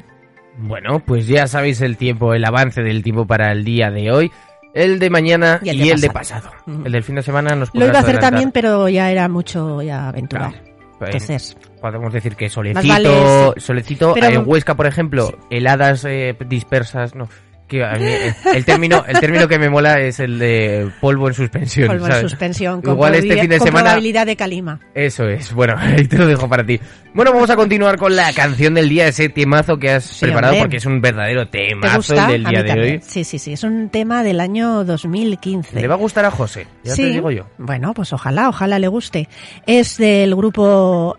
Bueno, 0.58 1.00
pues 1.04 1.26
ya 1.28 1.46
sabéis 1.46 1.80
el 1.82 1.96
tiempo, 1.96 2.32
el 2.34 2.44
avance 2.44 2.82
del 2.82 3.02
tiempo 3.02 3.26
para 3.26 3.52
el 3.52 3.62
día 3.64 3.90
de 3.90 4.10
hoy, 4.10 4.32
el 4.74 4.98
de 4.98 5.10
mañana 5.10 5.60
Y 5.62 5.66
y 5.66 5.70
el 5.70 5.90
el 5.90 6.00
de 6.00 6.08
de, 6.08 6.12
pasado. 6.12 6.50
El 6.84 6.92
del 6.92 7.02
fin 7.02 7.16
de 7.16 7.22
semana 7.22 7.54
nos 7.54 7.70
Lo 7.74 7.86
iba 7.86 7.98
a 7.98 8.00
hacer 8.00 8.16
adelantar. 8.16 8.30
también, 8.30 8.52
pero 8.52 8.88
ya 8.88 9.10
era 9.10 9.28
mucho 9.28 9.82
ya 9.82 10.08
aventurar. 10.08 10.52
Claro. 10.52 10.66
Pues, 10.98 11.10
Entonces, 11.12 11.56
podemos 11.80 12.12
decir 12.12 12.36
que 12.36 12.48
solecito, 12.50 12.88
vale, 12.88 13.08
sí. 13.56 13.60
solecito 13.60 14.14
Pero- 14.14 14.26
en 14.28 14.42
Huesca, 14.46 14.74
por 14.74 14.86
ejemplo, 14.86 15.36
heladas 15.50 16.04
eh, 16.04 16.36
dispersas, 16.48 17.14
no, 17.14 17.28
Que 17.68 17.82
a 17.84 17.94
mí, 17.94 18.04
eh, 18.06 18.32
el 18.54 18.64
término, 18.64 19.04
el 19.08 19.18
término 19.18 19.48
que 19.48 19.58
me 19.58 19.68
mola 19.68 19.98
es 19.98 20.20
el 20.20 20.38
de 20.38 20.88
polvo 21.00 21.26
en 21.26 21.34
suspensión. 21.34 21.88
Polvo 21.88 22.06
en 22.06 22.20
suspensión. 22.20 22.80
Con 22.80 22.94
Igual 22.94 23.16
este 23.16 23.40
fin 23.40 23.50
de 23.50 23.58
con 23.58 23.66
semana. 23.66 23.84
probabilidad 23.86 24.24
de 24.24 24.36
calima. 24.36 24.78
Eso 24.94 25.28
es. 25.28 25.52
Bueno, 25.52 25.74
ahí 25.78 26.06
te 26.06 26.16
lo 26.16 26.26
dejo 26.28 26.48
para 26.48 26.64
ti. 26.64 26.78
Bueno, 27.12 27.32
vamos 27.32 27.50
a 27.50 27.56
continuar 27.56 27.96
con 27.96 28.14
la 28.14 28.32
canción 28.34 28.74
del 28.74 28.88
día, 28.88 29.08
ese 29.08 29.30
temazo 29.30 29.78
que 29.78 29.90
has 29.90 30.04
Sí, 30.04 30.26
preparado, 30.26 30.52
hombre. 30.52 30.62
porque 30.62 30.76
es 30.76 30.86
un 30.86 31.00
verdadero 31.00 31.48
¿Te 31.48 31.66
temazo 31.70 32.14
el 32.14 32.26
del 32.28 32.44
día 32.44 32.62
de 32.62 32.68
también. 32.68 32.94
hoy. 32.96 33.00
Sí, 33.04 33.24
sí, 33.24 33.38
sí. 33.40 33.54
Es 33.54 33.64
un 33.64 33.88
tema 33.88 34.22
del 34.22 34.38
año 34.38 34.84
2015. 34.84 35.80
Le 35.80 35.88
va 35.88 35.94
a 35.94 35.98
gustar 35.98 36.24
a 36.24 36.30
José, 36.30 36.68
ya 36.84 36.94
sí. 36.94 37.02
te 37.02 37.08
digo 37.08 37.32
yo. 37.32 37.46
Bueno, 37.58 37.94
pues 37.94 38.12
ojalá, 38.12 38.48
ojalá 38.48 38.78
le 38.78 38.86
guste. 38.86 39.28
Es 39.66 39.96
del 39.96 40.36
grupo 40.36 41.16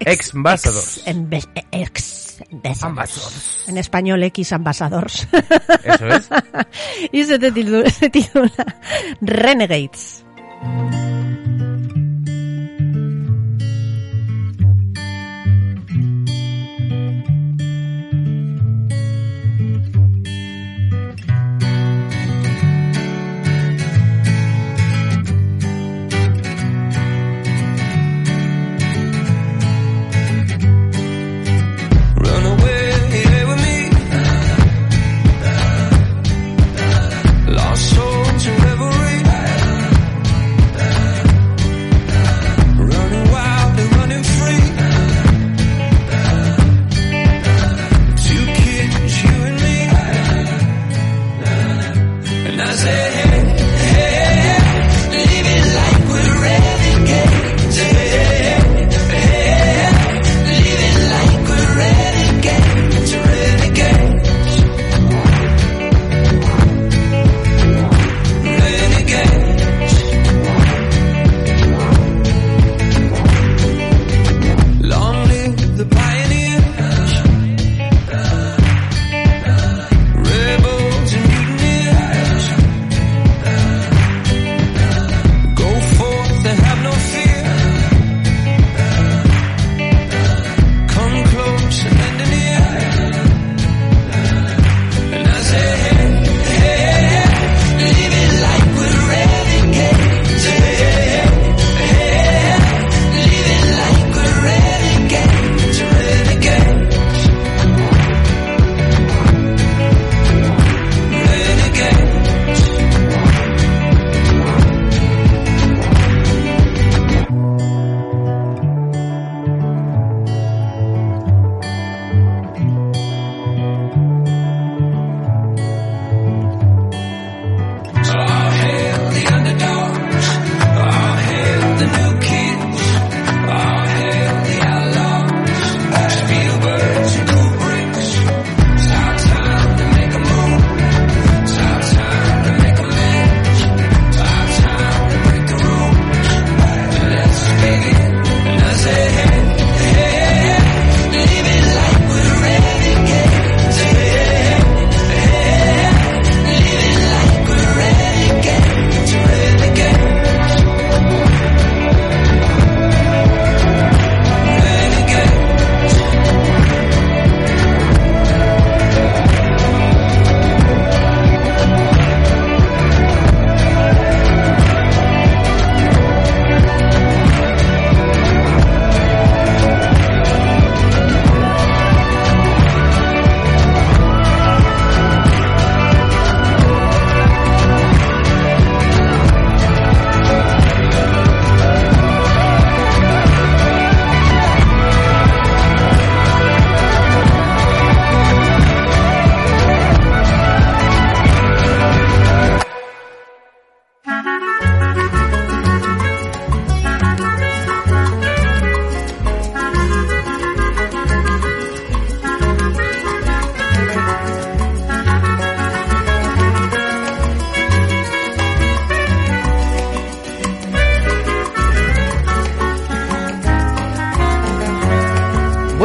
Ex 0.00 0.34
Ambassadors. 0.34 1.02
Ex, 1.06 1.48
ex 1.72 2.40
Ambassadors. 2.52 2.82
Ambassadors. 2.82 3.68
En 3.68 3.78
español, 3.78 4.22
X 4.24 4.52
Ambassadors. 4.52 5.28
Eso 5.84 6.08
es. 6.08 6.28
y 7.12 7.24
se 7.24 7.38
titula, 7.38 7.90
se 7.90 8.10
titula 8.10 8.52
Renegades. 9.20 10.24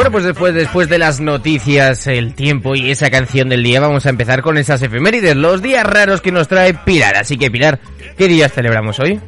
Bueno, 0.02 0.10
pues 0.14 0.24
después, 0.24 0.52
después 0.52 0.88
de 0.88 0.98
las 0.98 1.20
noticias, 1.20 2.08
el 2.08 2.34
tiempo 2.34 2.74
y 2.74 2.90
esa 2.90 3.08
canción 3.08 3.48
del 3.48 3.62
día, 3.62 3.78
vamos 3.78 4.04
a 4.04 4.08
empezar 4.10 4.42
con 4.42 4.58
esas 4.58 4.82
efemérides, 4.82 5.36
los 5.36 5.62
días 5.62 5.84
raros 5.84 6.20
que 6.20 6.32
nos 6.32 6.48
trae 6.48 6.74
Pilar. 6.74 7.14
Así 7.16 7.38
que, 7.38 7.52
Pilar, 7.52 7.78
¿qué 8.18 8.26
días 8.26 8.52
celebramos 8.52 8.98
hoy? 8.98 9.20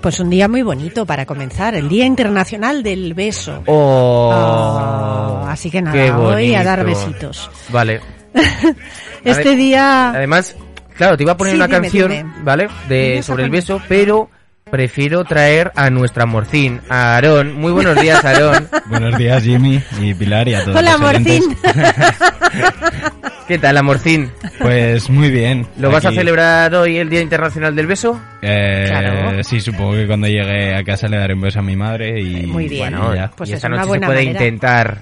Pues 0.00 0.20
un 0.20 0.30
día 0.30 0.46
muy 0.46 0.62
bonito 0.62 1.04
para 1.04 1.26
comenzar, 1.26 1.74
el 1.74 1.88
Día 1.88 2.04
Internacional 2.04 2.84
del 2.84 3.12
Beso. 3.12 3.64
Oh, 3.66 4.30
Oh, 4.32 5.46
así 5.48 5.68
que 5.68 5.82
nada, 5.82 6.16
voy 6.16 6.54
a 6.54 6.62
dar 6.62 6.84
besitos. 6.86 7.50
Vale. 7.70 8.00
Este 9.24 9.56
día... 9.56 10.10
Además, 10.10 10.54
claro, 10.96 11.16
te 11.16 11.24
iba 11.24 11.32
a 11.32 11.36
poner 11.36 11.54
Sí, 11.54 11.56
una 11.58 11.66
dime, 11.66 11.80
canción, 11.80 12.08
dime. 12.12 12.32
¿vale? 12.44 12.68
De 12.88 13.20
sobre 13.24 13.42
el 13.42 13.50
beso, 13.50 13.82
pero 13.88 14.30
prefiero 14.70 15.24
traer 15.24 15.72
a 15.74 15.90
nuestra 15.90 16.26
morcín, 16.26 16.80
a 16.88 17.14
Aarón. 17.14 17.54
Muy 17.54 17.72
buenos 17.72 18.00
días, 18.00 18.24
Aarón. 18.24 18.68
Buenos 18.86 19.16
días, 19.18 19.42
Jimmy 19.42 19.80
y 20.00 20.14
Pilar 20.14 20.48
y 20.48 20.54
a 20.54 20.64
todos 20.64 20.76
Hola, 20.76 20.92
los. 20.92 21.00
Morcín. 21.00 21.56
¿Qué 23.48 23.58
tal, 23.58 23.76
amorcín? 23.76 24.30
Pues 24.60 25.10
muy 25.10 25.30
bien. 25.30 25.66
¿Lo 25.78 25.90
vas 25.90 26.04
a 26.04 26.12
celebrar 26.12 26.72
hoy 26.74 26.98
el 26.98 27.08
Día 27.10 27.20
Internacional 27.20 27.74
del 27.74 27.86
Beso? 27.86 28.20
eh, 28.42 28.86
Claro. 28.88 29.42
Sí, 29.42 29.60
supongo 29.60 29.94
que 29.94 30.06
cuando 30.06 30.26
llegue 30.28 30.74
a 30.74 30.84
casa 30.84 31.08
le 31.08 31.16
daré 31.18 31.34
un 31.34 31.40
beso 31.40 31.58
a 31.58 31.62
mi 31.62 31.74
madre 31.76 32.20
y 32.20 32.46
Muy 32.46 32.68
bien. 32.68 32.96
bueno. 32.96 33.30
Pues 33.36 33.50
y 33.50 33.52
es 33.52 33.56
esta 33.56 33.68
una 33.68 33.78
noche 33.78 33.92
se 33.92 33.98
puede 33.98 34.08
manera. 34.08 34.30
intentar 34.30 34.98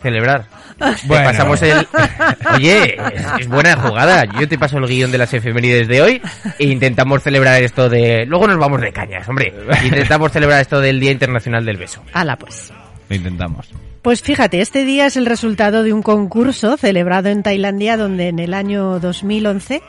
celebrar. 0.00 0.46
Bueno. 1.04 1.24
pasamos 1.24 1.60
el... 1.60 1.86
Oye, 2.56 2.96
es, 3.14 3.40
es 3.40 3.48
buena 3.48 3.76
jugada. 3.76 4.24
Yo 4.40 4.48
te 4.48 4.56
paso 4.56 4.78
el 4.78 4.86
guion 4.86 5.12
de 5.12 5.18
las 5.18 5.34
efemérides 5.34 5.86
de 5.88 6.00
hoy 6.00 6.22
e 6.58 6.68
intentamos 6.68 7.22
celebrar 7.22 7.62
esto 7.62 7.90
de... 7.90 8.24
Luego 8.24 8.46
nos 8.46 8.56
vamos 8.56 8.80
de 8.80 8.90
cañas, 8.90 9.28
hombre. 9.28 9.52
Intentamos 9.84 10.32
celebrar 10.32 10.62
esto 10.62 10.80
del 10.80 10.98
Día 10.98 11.10
Internacional 11.10 11.66
del 11.66 11.76
Beso. 11.76 12.02
Hala, 12.14 12.36
pues. 12.36 12.72
Lo 13.10 13.16
intentamos. 13.16 13.68
Pues 14.00 14.22
fíjate, 14.22 14.62
este 14.62 14.86
día 14.86 15.04
es 15.04 15.18
el 15.18 15.26
resultado 15.26 15.82
de 15.82 15.92
un 15.92 16.02
concurso 16.02 16.78
celebrado 16.78 17.28
en 17.28 17.42
Tailandia 17.42 17.98
donde 17.98 18.28
en 18.28 18.38
el 18.38 18.54
año 18.54 18.98
2011 19.00 19.82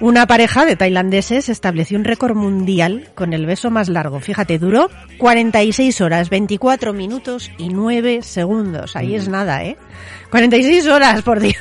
una 0.00 0.26
pareja 0.26 0.64
de 0.64 0.76
tailandeses 0.76 1.48
estableció 1.48 1.98
un 1.98 2.04
récord 2.04 2.34
mundial 2.34 3.10
con 3.14 3.32
el 3.32 3.46
beso 3.46 3.70
más 3.70 3.88
largo. 3.88 4.20
Fíjate, 4.20 4.58
duró 4.58 4.90
46 5.18 6.00
horas, 6.00 6.30
24 6.30 6.92
minutos 6.92 7.50
y 7.58 7.68
9 7.68 8.22
segundos. 8.22 8.96
Ahí 8.96 9.14
es 9.14 9.28
nada, 9.28 9.62
¿eh? 9.64 9.76
46 10.30 10.86
horas, 10.86 11.22
por 11.22 11.40
Dios. 11.40 11.54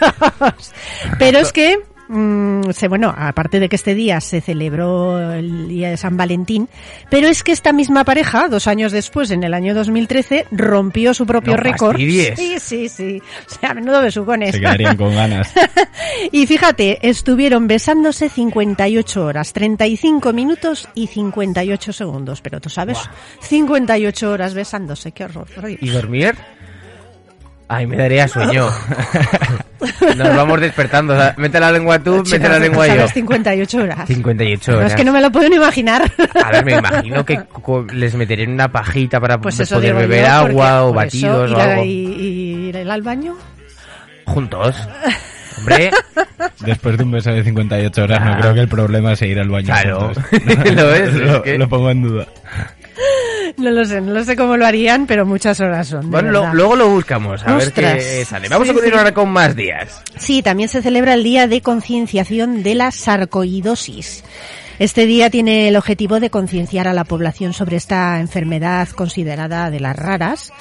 Pero 1.19 1.39
es 1.39 1.51
que 1.51 1.79
mm, 2.09 2.71
se, 2.71 2.87
bueno, 2.89 3.13
aparte 3.17 3.59
de 3.59 3.69
que 3.69 3.77
este 3.77 3.93
día 3.95 4.19
se 4.19 4.41
celebró 4.41 5.31
el 5.31 5.69
día 5.69 5.89
de 5.89 5.97
San 5.97 6.17
Valentín, 6.17 6.67
pero 7.09 7.27
es 7.27 7.43
que 7.43 7.51
esta 7.53 7.71
misma 7.71 8.03
pareja, 8.03 8.49
dos 8.49 8.67
años 8.67 8.91
después, 8.91 9.31
en 9.31 9.43
el 9.43 9.53
año 9.53 9.73
2013, 9.73 10.47
rompió 10.51 11.13
su 11.13 11.25
propio 11.25 11.53
No 11.53 11.57
récord. 11.57 11.91
fastidies. 11.93 12.37
Sí, 12.37 12.59
sí, 12.59 12.89
sí. 12.89 13.21
O 13.47 13.59
sea, 13.59 13.73
menudo 13.73 14.01
besucones. 14.01 14.51
Se 14.55 14.59
quedarían 14.59 14.97
con 14.97 15.15
ganas. 15.15 15.53
y 16.31 16.45
fíjate, 16.47 17.07
estuvieron 17.07 17.67
besándose 17.67 18.27
58 18.27 19.25
horas, 19.25 19.53
35 19.53 20.33
minutos 20.33 20.89
y 20.95 21.07
58 21.07 21.93
segundos. 21.93 22.41
Pero 22.41 22.59
tú 22.59 22.69
sabes, 22.69 22.97
58 23.41 24.31
horas 24.31 24.53
besándose, 24.53 25.11
qué 25.11 25.25
horror. 25.25 25.47
¿Y 25.79 25.89
dormir? 25.89 26.35
Ay, 27.67 27.85
me 27.85 27.97
daría 27.97 28.27
sueño. 28.27 28.67
Nos 30.17 30.35
vamos 30.35 30.59
despertando. 30.61 31.13
o 31.13 31.17
sea, 31.17 31.33
mete 31.37 31.59
la 31.59 31.71
lengua 31.71 31.99
tú, 31.99 32.23
mete 32.29 32.49
la 32.49 32.59
lengua 32.59 32.87
yo. 32.87 32.95
sabes, 32.95 33.13
58 33.13 33.77
horas. 33.77 34.07
58 34.07 34.71
No, 34.71 34.77
horas. 34.77 34.91
es 34.91 34.95
que 34.97 35.03
no 35.05 35.11
me 35.13 35.21
lo 35.21 35.31
puedo 35.31 35.49
ni 35.49 35.55
imaginar. 35.55 36.03
A 36.43 36.51
ver, 36.51 36.65
me 36.65 36.73
imagino 36.75 37.25
que 37.25 37.39
co- 37.45 37.85
les 37.93 38.15
meterían 38.15 38.51
una 38.51 38.71
pajita 38.71 39.19
para 39.19 39.39
Pues 39.39 39.59
eso 39.59 39.75
poder 39.75 39.95
beber 39.95 40.25
yo, 40.25 40.31
agua 40.31 40.49
porque 40.49 40.63
o 40.63 40.87
eso 40.89 40.93
batidos 40.93 41.49
ir 41.51 41.55
o 41.55 41.61
algo. 41.61 41.83
Y, 41.83 41.89
y 41.89 42.69
ir 42.69 42.77
al 42.77 43.01
baño. 43.01 43.35
Juntos. 44.25 44.75
Hombre, 45.57 45.91
Después 46.59 46.97
de 46.97 47.03
un 47.03 47.11
beso 47.11 47.31
de 47.31 47.43
58 47.43 48.03
horas, 48.03 48.23
no 48.25 48.37
creo 48.39 48.53
que 48.53 48.59
el 48.61 48.67
problema 48.67 49.15
sea 49.15 49.27
ir 49.27 49.39
al 49.39 49.49
baño. 49.49 49.65
Claro. 49.67 49.99
juntos. 50.13 50.23
Lo 50.75 50.93
es, 50.93 51.01
es 51.09 51.13
lo, 51.15 51.41
que- 51.41 51.57
lo 51.57 51.67
pongo 51.69 51.89
en 51.89 52.01
duda. 52.03 52.27
No 53.57 53.71
lo 53.71 53.83
sé, 53.83 53.99
no 54.01 54.13
lo 54.13 54.23
sé 54.23 54.35
cómo 54.35 54.55
lo 54.57 54.65
harían, 54.65 55.05
pero 55.07 55.25
muchas 55.25 55.59
horas 55.59 55.87
son. 55.87 56.09
bueno, 56.11 56.31
lo- 56.31 56.53
luego 56.53 56.75
lo 56.75 56.87
buscamos, 56.89 57.41
a 57.45 57.55
ver 57.55 57.71
qué 57.73 58.23
sale. 58.25 58.47
Vamos 58.47 58.67
Sí, 58.67 58.71
a 58.71 58.73
continuar 58.75 59.07
sí. 59.07 59.13
con 59.13 59.29
más 59.29 59.55
días. 59.55 60.01
Sí, 60.17 60.41
también 60.41 60.69
se 60.69 60.81
celebra 60.81 61.13
el 61.15 61.23
Día 61.23 61.47
de 61.47 61.61
Concienciación 61.61 62.63
de 62.63 62.75
la 62.75 62.91
Sarcoidosis. 62.91 64.23
Este 64.79 65.05
día 65.05 65.29
tiene 65.29 65.67
el 65.67 65.75
objetivo 65.75 66.21
de 66.21 66.29
concienciar 66.29 66.87
a 66.87 66.93
la 66.93 67.03
población 67.03 67.51
sobre 67.51 67.75
esta 67.75 68.17
enfermedad 68.21 68.87
considerada 68.89 69.69
de 69.69 69.81
las 69.81 69.93
raras, 69.93 70.53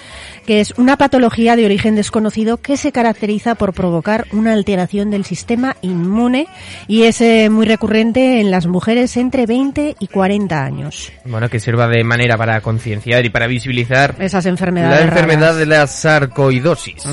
que 0.45 0.61
es 0.61 0.75
una 0.77 0.97
patología 0.97 1.55
de 1.55 1.65
origen 1.65 1.95
desconocido 1.95 2.57
que 2.57 2.77
se 2.77 2.91
caracteriza 2.91 3.55
por 3.55 3.73
provocar 3.75 4.27
una 4.33 4.55
alteración 4.55 5.11
del 5.13 5.25
sistema 5.25 5.77
inmune 5.83 6.49
y 6.89 7.05
es 7.05 7.21
eh, 7.21 7.49
muy 7.49 7.65
recurrente 7.65 8.41
en 8.41 8.51
las 8.51 8.67
mujeres 8.67 9.17
entre 9.17 9.47
20 9.47 9.95
y 10.01 10.07
40 10.09 10.65
años. 10.65 11.13
Bueno, 11.25 11.49
que 11.49 11.61
sirva 11.61 11.87
de 11.87 12.03
manera 12.03 12.37
para 12.37 12.61
concienciar 12.61 13.25
y 13.25 13.31
para 13.31 13.47
visibilizar 13.47 14.17
Esas 14.19 14.45
la 14.47 14.51
enfermedades. 14.51 15.03
enfermedad 15.05 15.41
raras. 15.41 15.57
de 15.59 15.67
la 15.67 15.87
sarcoidosis. 15.87 17.05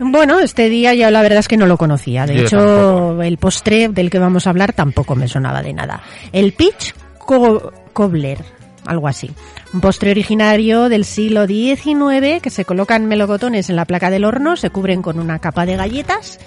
Bueno, 0.00 0.40
este 0.40 0.68
día 0.68 0.94
ya 0.94 1.10
la 1.10 1.22
verdad 1.22 1.38
es 1.40 1.48
que 1.48 1.56
no 1.58 1.66
lo 1.66 1.76
conocía. 1.76 2.26
De 2.26 2.34
Yo 2.36 2.42
hecho, 2.42 2.56
tampoco. 2.58 3.22
el 3.22 3.36
postre 3.38 3.88
del 3.88 4.08
que 4.10 4.18
vamos 4.18 4.46
a 4.46 4.50
hablar 4.50 4.72
tampoco 4.72 5.14
me 5.14 5.28
sonaba 5.28 5.62
de 5.62 5.72
nada. 5.74 6.00
El 6.32 6.52
Peach 6.54 6.94
Co- 7.18 7.70
Cobbler, 7.92 8.38
algo 8.86 9.06
así. 9.08 9.30
Un 9.72 9.80
postre 9.80 10.10
originario 10.10 10.88
del 10.88 11.04
siglo 11.04 11.46
XIX 11.46 12.40
que 12.42 12.50
se 12.50 12.64
colocan 12.64 13.06
melocotones 13.06 13.70
en 13.70 13.76
la 13.76 13.84
placa 13.84 14.10
del 14.10 14.24
horno, 14.24 14.56
se 14.56 14.70
cubren 14.70 15.00
con 15.02 15.20
una 15.20 15.38
capa 15.38 15.64
de 15.66 15.76
galletas 15.76 16.40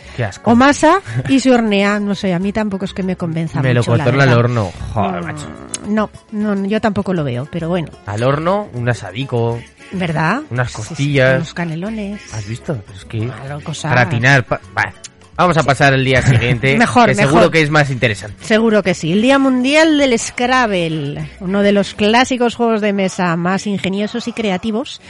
o 0.43 0.55
masa 0.55 0.99
y 1.29 1.39
se 1.39 1.51
hornea. 1.51 1.99
No 2.01 2.15
sé, 2.15 2.33
a 2.33 2.39
mí 2.39 2.51
tampoco 2.51 2.83
es 2.85 2.93
que 2.93 3.03
me 3.03 3.15
convenza 3.15 3.61
mucho. 3.79 3.91
cortaron 3.91 4.19
al 4.29 4.37
horno. 4.37 4.71
Joder, 4.93 5.23
macho. 5.23 5.45
No, 5.87 6.09
no, 6.31 6.65
yo 6.65 6.79
tampoco 6.81 7.13
lo 7.13 7.23
veo, 7.23 7.47
pero 7.51 7.69
bueno, 7.69 7.89
Al 8.05 8.23
horno, 8.23 8.67
un 8.73 8.87
asadico. 8.89 9.59
¿verdad? 9.91 10.41
Unas 10.49 10.71
costillas. 10.71 11.35
unos 11.37 11.53
canelones. 11.53 12.33
¿Has 12.33 12.47
visto? 12.47 12.81
Es 12.95 13.05
que 13.05 13.19
Claro, 13.27 13.59
gratinar. 13.83 14.43
pa- 14.45 14.59
va. 14.77 14.91
Vamos 15.35 15.57
a 15.57 15.63
pasar 15.63 15.93
el 15.93 16.05
día 16.05 16.21
siguiente. 16.21 16.77
Mejor, 16.77 17.07
que 17.09 17.15
seguro 17.15 17.35
mejor. 17.37 17.51
que 17.51 17.61
es 17.61 17.69
más 17.71 17.89
interesante. 17.89 18.43
Seguro 18.45 18.83
que 18.83 18.93
sí. 18.93 19.11
El 19.13 19.21
Día 19.23 19.39
Mundial 19.39 19.97
del 19.97 20.17
Scrabble, 20.19 21.27
uno 21.39 21.61
de 21.63 21.71
los 21.71 21.93
clásicos 21.95 22.55
juegos 22.55 22.81
de 22.81 22.93
mesa 22.93 23.35
más 23.35 23.65
ingeniosos 23.67 24.27
y 24.27 24.33
creativos, 24.33 25.01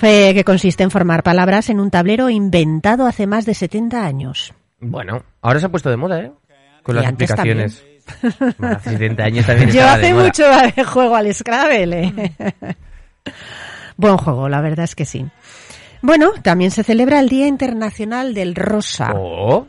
eh, 0.00 0.32
que 0.34 0.44
consiste 0.44 0.82
en 0.84 0.90
formar 0.90 1.22
palabras 1.22 1.68
en 1.68 1.80
un 1.80 1.90
tablero 1.90 2.30
inventado 2.30 3.06
hace 3.06 3.26
más 3.26 3.44
de 3.44 3.54
70 3.54 4.04
años. 4.06 4.54
Bueno, 4.80 5.22
ahora 5.42 5.60
se 5.60 5.66
ha 5.66 5.70
puesto 5.70 5.90
de 5.90 5.96
moda, 5.96 6.20
¿eh? 6.22 6.32
Con 6.82 6.96
Y 6.96 7.00
las 7.00 7.08
aplicaciones. 7.12 7.84
Bueno, 8.58 8.76
hace 8.76 8.90
70 8.90 9.22
años 9.24 9.46
también 9.46 9.70
Yo 9.70 9.86
hace 9.86 10.00
de 10.06 10.12
moda. 10.14 10.24
mucho 10.24 10.44
juego 10.86 11.16
al 11.16 11.34
Scrabble. 11.34 12.12
eh. 12.16 12.32
Buen 13.96 14.16
juego, 14.16 14.48
la 14.48 14.60
verdad 14.60 14.84
es 14.84 14.94
que 14.94 15.04
sí. 15.04 15.26
Bueno, 16.00 16.30
también 16.42 16.70
se 16.70 16.84
celebra 16.84 17.18
el 17.20 17.28
Día 17.28 17.46
Internacional 17.48 18.32
del 18.34 18.54
Rosa. 18.54 19.12
Oh, 19.14 19.66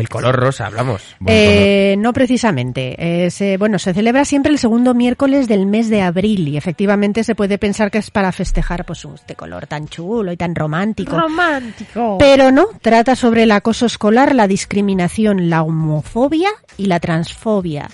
del 0.00 0.08
color 0.08 0.34
rosa, 0.34 0.66
hablamos. 0.66 1.16
Eh, 1.26 1.94
no 1.98 2.12
precisamente. 2.12 2.94
Eh, 3.26 3.30
se- 3.30 3.56
bueno, 3.58 3.78
se 3.78 3.92
celebra 3.92 4.24
siempre 4.24 4.50
el 4.50 4.58
segundo 4.58 4.94
miércoles 4.94 5.46
del 5.46 5.66
mes 5.66 5.90
de 5.90 6.00
abril 6.02 6.48
y 6.48 6.56
efectivamente 6.56 7.22
se 7.22 7.34
puede 7.34 7.58
pensar 7.58 7.90
que 7.90 7.98
es 7.98 8.10
para 8.10 8.32
festejar 8.32 8.84
pues 8.86 9.04
este 9.14 9.34
color 9.34 9.66
tan 9.66 9.88
chulo 9.88 10.32
y 10.32 10.36
tan 10.36 10.54
romántico. 10.54 11.18
Romántico. 11.18 12.16
Pero 12.18 12.50
no, 12.50 12.66
trata 12.80 13.14
sobre 13.14 13.42
el 13.42 13.52
acoso 13.52 13.86
escolar, 13.86 14.34
la 14.34 14.48
discriminación, 14.48 15.50
la 15.50 15.62
homofobia 15.62 16.48
y 16.78 16.86
la 16.86 16.98
transfobia. 17.00 17.88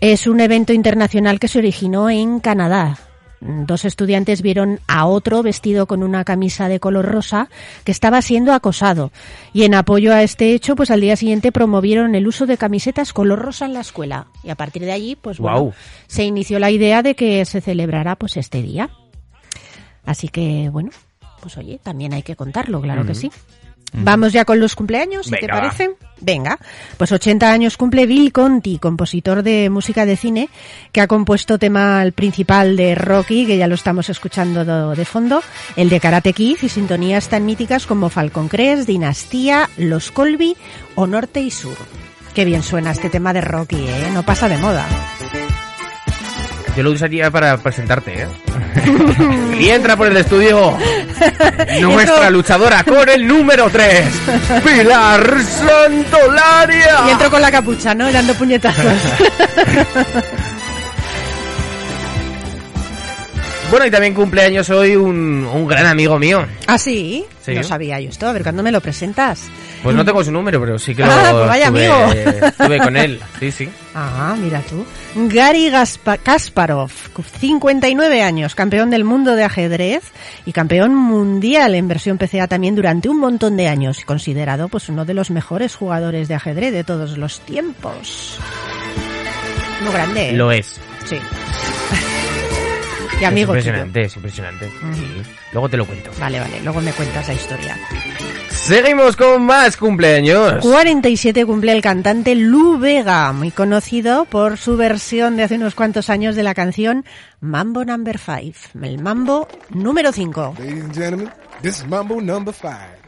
Es 0.00 0.26
un 0.26 0.40
evento 0.40 0.72
internacional 0.72 1.40
que 1.40 1.48
se 1.48 1.58
originó 1.58 2.08
en 2.10 2.40
Canadá. 2.40 2.98
Dos 3.40 3.84
estudiantes 3.84 4.42
vieron 4.42 4.80
a 4.88 5.06
otro 5.06 5.42
vestido 5.42 5.86
con 5.86 6.02
una 6.02 6.24
camisa 6.24 6.68
de 6.68 6.80
color 6.80 7.06
rosa 7.06 7.48
que 7.84 7.92
estaba 7.92 8.20
siendo 8.20 8.52
acosado. 8.52 9.12
Y 9.52 9.62
en 9.62 9.74
apoyo 9.74 10.12
a 10.12 10.22
este 10.22 10.54
hecho, 10.54 10.74
pues 10.74 10.90
al 10.90 11.00
día 11.00 11.16
siguiente 11.16 11.52
promovieron 11.52 12.14
el 12.14 12.26
uso 12.26 12.46
de 12.46 12.58
camisetas 12.58 13.12
color 13.12 13.38
rosa 13.38 13.66
en 13.66 13.74
la 13.74 13.80
escuela. 13.80 14.26
Y 14.42 14.50
a 14.50 14.56
partir 14.56 14.82
de 14.82 14.92
allí, 14.92 15.16
pues 15.16 15.38
bueno, 15.38 15.60
Guau. 15.60 15.74
se 16.08 16.24
inició 16.24 16.58
la 16.58 16.70
idea 16.70 17.02
de 17.02 17.14
que 17.14 17.44
se 17.44 17.60
celebrará 17.60 18.16
pues 18.16 18.36
este 18.36 18.60
día. 18.62 18.90
Así 20.04 20.28
que, 20.28 20.68
bueno, 20.70 20.90
pues 21.40 21.56
oye, 21.58 21.78
también 21.82 22.14
hay 22.14 22.22
que 22.22 22.34
contarlo, 22.34 22.80
claro 22.80 23.06
que 23.06 23.14
sí. 23.14 23.30
Vamos 23.92 24.32
ya 24.32 24.44
con 24.44 24.60
los 24.60 24.74
cumpleaños, 24.74 25.26
si 25.26 25.32
te 25.32 25.46
va. 25.46 25.60
parece. 25.60 25.90
Venga, 26.20 26.58
pues 26.96 27.12
80 27.12 27.50
años 27.50 27.76
cumple 27.76 28.04
Bill 28.06 28.32
Conti, 28.32 28.78
compositor 28.78 29.42
de 29.44 29.70
música 29.70 30.04
de 30.04 30.16
cine, 30.16 30.48
que 30.92 31.00
ha 31.00 31.06
compuesto 31.06 31.58
tema 31.58 32.02
el 32.02 32.12
principal 32.12 32.76
de 32.76 32.94
Rocky, 32.96 33.46
que 33.46 33.56
ya 33.56 33.68
lo 33.68 33.76
estamos 33.76 34.08
escuchando 34.10 34.64
do- 34.64 34.94
de 34.96 35.04
fondo, 35.04 35.42
el 35.76 35.88
de 35.88 36.00
Karate 36.00 36.32
Kid 36.32 36.56
y 36.62 36.68
sintonías 36.68 37.28
tan 37.28 37.46
míticas 37.46 37.86
como 37.86 38.08
Falcon 38.10 38.48
Crest, 38.48 38.86
Dinastía, 38.88 39.70
Los 39.76 40.10
Colby 40.10 40.56
o 40.96 41.06
Norte 41.06 41.40
y 41.40 41.50
Sur. 41.52 41.76
Qué 42.34 42.44
bien 42.44 42.62
suena 42.64 42.90
este 42.90 43.10
tema 43.10 43.32
de 43.32 43.40
Rocky, 43.40 43.76
¿eh? 43.76 44.10
No 44.12 44.22
pasa 44.24 44.48
de 44.48 44.58
moda. 44.58 44.86
Yo 46.78 46.84
lo 46.84 46.92
usaría 46.92 47.28
para 47.28 47.56
presentarte, 47.56 48.22
¿eh? 48.22 48.28
y 49.58 49.68
entra 49.68 49.96
por 49.96 50.06
el 50.06 50.16
estudio 50.16 50.78
nuestra 51.80 52.30
luchadora 52.30 52.84
con 52.84 53.08
el 53.08 53.26
número 53.26 53.68
3, 53.68 54.06
Pilar 54.62 55.42
Santolaria. 55.42 57.00
Y 57.08 57.10
entro 57.10 57.32
con 57.32 57.42
la 57.42 57.50
capucha, 57.50 57.96
¿no? 57.96 58.12
Dando 58.12 58.32
puñetazos. 58.34 58.84
Bueno, 63.70 63.84
y 63.84 63.90
también 63.90 64.14
cumpleaños 64.14 64.70
hoy 64.70 64.96
un, 64.96 65.44
un 65.44 65.66
gran 65.66 65.84
amigo 65.84 66.18
mío. 66.18 66.46
¿Ah, 66.66 66.78
sí? 66.78 67.26
Sí. 67.44 67.54
No 67.54 67.62
sabía 67.62 68.00
yo 68.00 68.08
esto. 68.08 68.26
A 68.26 68.32
ver, 68.32 68.42
¿cuándo 68.42 68.62
me 68.62 68.72
lo 68.72 68.80
presentas? 68.80 69.42
Pues 69.82 69.94
no 69.94 70.04
tengo 70.04 70.24
su 70.24 70.32
número, 70.32 70.60
pero 70.60 70.78
sí 70.78 70.94
que 70.94 71.04
lo 71.04 71.10
Ah, 71.10 71.28
pues 71.32 71.46
vaya 71.46 71.68
amigo. 71.68 71.94
estuve 72.46 72.78
con 72.78 72.96
él. 72.96 73.20
Sí, 73.38 73.50
sí. 73.52 73.68
Ah, 73.94 74.34
mira 74.38 74.60
tú. 74.62 74.84
Gary 75.14 75.70
Gaspa- 75.70 76.18
Kasparov, 76.18 76.90
59 77.40 78.22
años, 78.22 78.54
campeón 78.54 78.90
del 78.90 79.04
mundo 79.04 79.34
de 79.36 79.44
ajedrez 79.44 80.02
y 80.46 80.52
campeón 80.52 80.94
mundial 80.94 81.74
en 81.74 81.88
versión 81.88 82.18
PCA 82.18 82.46
también 82.48 82.74
durante 82.74 83.08
un 83.08 83.18
montón 83.18 83.56
de 83.56 83.68
años 83.68 84.04
considerado 84.04 84.68
pues 84.68 84.88
uno 84.88 85.04
de 85.04 85.14
los 85.14 85.30
mejores 85.30 85.74
jugadores 85.76 86.28
de 86.28 86.34
ajedrez 86.34 86.72
de 86.72 86.84
todos 86.84 87.16
los 87.16 87.40
tiempos. 87.40 88.38
Muy 89.82 89.92
grande. 89.92 90.30
¿eh? 90.30 90.32
Lo 90.32 90.50
es. 90.52 90.80
Sí. 91.06 91.16
Es 93.20 93.32
impresionante, 93.32 94.02
es 94.02 94.16
impresionante. 94.16 94.66
Mm. 94.66 95.22
Luego 95.52 95.68
te 95.68 95.76
lo 95.76 95.86
cuento. 95.86 96.10
Vale, 96.20 96.38
vale, 96.38 96.60
luego 96.62 96.80
me 96.80 96.92
cuentas 96.92 97.26
la 97.26 97.34
historia. 97.34 97.76
Seguimos 98.50 99.16
con 99.16 99.44
más 99.44 99.76
cumpleaños. 99.76 100.62
47 100.62 101.46
cumple 101.46 101.72
el 101.72 101.82
cantante 101.82 102.34
Lu 102.34 102.78
Vega, 102.78 103.32
muy 103.32 103.50
conocido 103.50 104.24
por 104.26 104.56
su 104.58 104.76
versión 104.76 105.36
de 105.36 105.44
hace 105.44 105.56
unos 105.56 105.74
cuantos 105.74 106.10
años 106.10 106.36
de 106.36 106.42
la 106.42 106.54
canción 106.54 107.04
Mambo 107.40 107.84
Number 107.84 108.18
5, 108.18 108.78
el 108.82 109.02
mambo 109.02 109.48
número 109.70 110.12
5. 110.12 110.56
Ladies 110.58 110.84
and 110.84 110.94
gentlemen, 110.94 111.30
this 111.62 111.78
is 111.78 111.86
Mambo 111.86 112.20
Number 112.20 112.54
5. 112.54 113.07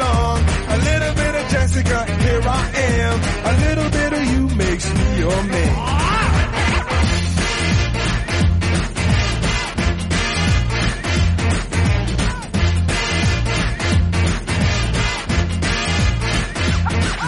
A 0.00 0.76
little 0.78 1.14
bit 1.14 1.34
of 1.34 1.48
Jessica, 1.50 2.04
here 2.22 2.40
I 2.42 2.70
am. 2.76 3.20
A 3.44 3.52
little 3.64 3.90
bit 3.90 4.12
of 4.12 4.24
you 4.32 4.56
makes 4.56 4.94
me 4.94 5.18
your 5.18 5.42
man. 5.44 5.92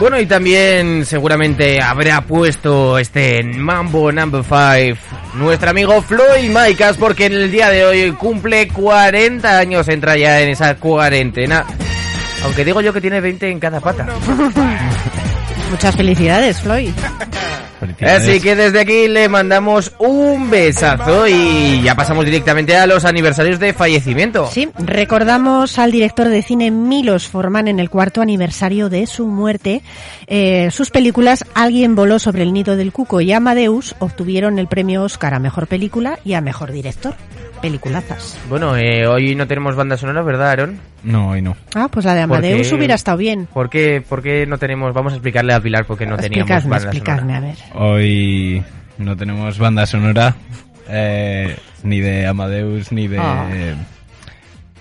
Bueno, 0.00 0.20
y 0.20 0.26
también 0.26 1.06
seguramente 1.06 1.80
habrá 1.80 2.22
puesto 2.22 2.98
este 2.98 3.42
Mambo 3.44 4.10
Number 4.10 4.42
5 4.42 4.98
nuestro 5.34 5.70
amigo 5.70 6.00
Floyd 6.02 6.50
Maicas, 6.50 6.96
porque 6.96 7.26
en 7.26 7.32
el 7.34 7.50
día 7.50 7.70
de 7.70 7.84
hoy 7.84 8.12
cumple 8.12 8.68
40 8.68 9.58
años, 9.58 9.88
entra 9.88 10.16
ya 10.16 10.40
en 10.40 10.50
esa 10.50 10.76
cuarentena. 10.76 11.64
Aunque 12.44 12.64
digo 12.64 12.80
yo 12.80 12.92
que 12.92 13.00
tiene 13.00 13.20
20 13.20 13.50
en 13.50 13.60
cada 13.60 13.80
pata. 13.80 14.06
Muchas 15.70 15.96
felicidades, 15.96 16.60
Floyd. 16.60 16.90
Así 18.00 18.40
que 18.40 18.56
desde 18.56 18.80
aquí 18.80 19.08
le 19.08 19.28
mandamos 19.28 19.92
un 19.98 20.48
besazo 20.48 21.26
y 21.26 21.82
ya 21.82 21.94
pasamos 21.94 22.24
directamente 22.24 22.76
a 22.76 22.86
los 22.86 23.04
aniversarios 23.04 23.58
de 23.58 23.72
fallecimiento. 23.72 24.48
Sí, 24.50 24.68
recordamos 24.78 25.78
al 25.78 25.90
director 25.90 26.28
de 26.28 26.42
cine 26.42 26.70
Milos 26.70 27.28
Forman 27.28 27.68
en 27.68 27.80
el 27.80 27.90
cuarto 27.90 28.22
aniversario 28.22 28.88
de 28.88 29.06
su 29.06 29.26
muerte. 29.26 29.82
Eh, 30.26 30.70
sus 30.70 30.90
películas 30.90 31.44
Alguien 31.54 31.94
voló 31.94 32.18
sobre 32.18 32.42
el 32.42 32.52
nido 32.52 32.76
del 32.76 32.92
cuco 32.92 33.20
y 33.20 33.32
Amadeus 33.32 33.94
obtuvieron 33.98 34.58
el 34.58 34.68
premio 34.68 35.02
Oscar 35.02 35.34
a 35.34 35.38
Mejor 35.38 35.66
Película 35.66 36.18
y 36.24 36.34
a 36.34 36.40
Mejor 36.40 36.72
Director. 36.72 37.14
Peliculazas. 37.68 38.38
Bueno, 38.48 38.76
eh, 38.76 39.06
hoy 39.06 39.34
no 39.34 39.46
tenemos 39.46 39.74
banda 39.74 39.96
sonora, 39.96 40.22
¿verdad, 40.22 40.50
Aaron? 40.50 40.78
No, 41.02 41.30
hoy 41.30 41.40
no. 41.42 41.56
Ah, 41.74 41.88
pues 41.90 42.04
la 42.04 42.14
de 42.14 42.26
¿Por 42.28 42.38
Amadeus 42.38 42.70
hubiera 42.72 42.94
estado 42.94 43.16
bien. 43.16 43.46
¿Por 43.52 43.70
qué, 43.70 44.02
por 44.06 44.22
qué 44.22 44.46
no 44.46 44.58
tenemos? 44.58 44.92
Vamos 44.92 45.12
a 45.14 45.16
explicarle 45.16 45.54
a 45.54 45.60
Pilar 45.60 45.86
por 45.86 45.96
qué 45.96 46.04
no 46.06 46.16
teníamos 46.16 46.50
explicadme, 46.50 46.70
banda 46.70 46.90
explicadme, 46.90 47.32
sonora. 47.34 47.36
a 47.36 47.40
ver. 47.40 47.56
Hoy 47.82 48.62
no 48.98 49.16
tenemos 49.16 49.58
banda 49.58 49.86
sonora, 49.86 50.36
eh, 50.90 51.56
ni 51.82 52.00
de 52.00 52.26
Amadeus, 52.26 52.92
ni 52.92 53.08
de... 53.08 53.18
Ah. 53.18 53.48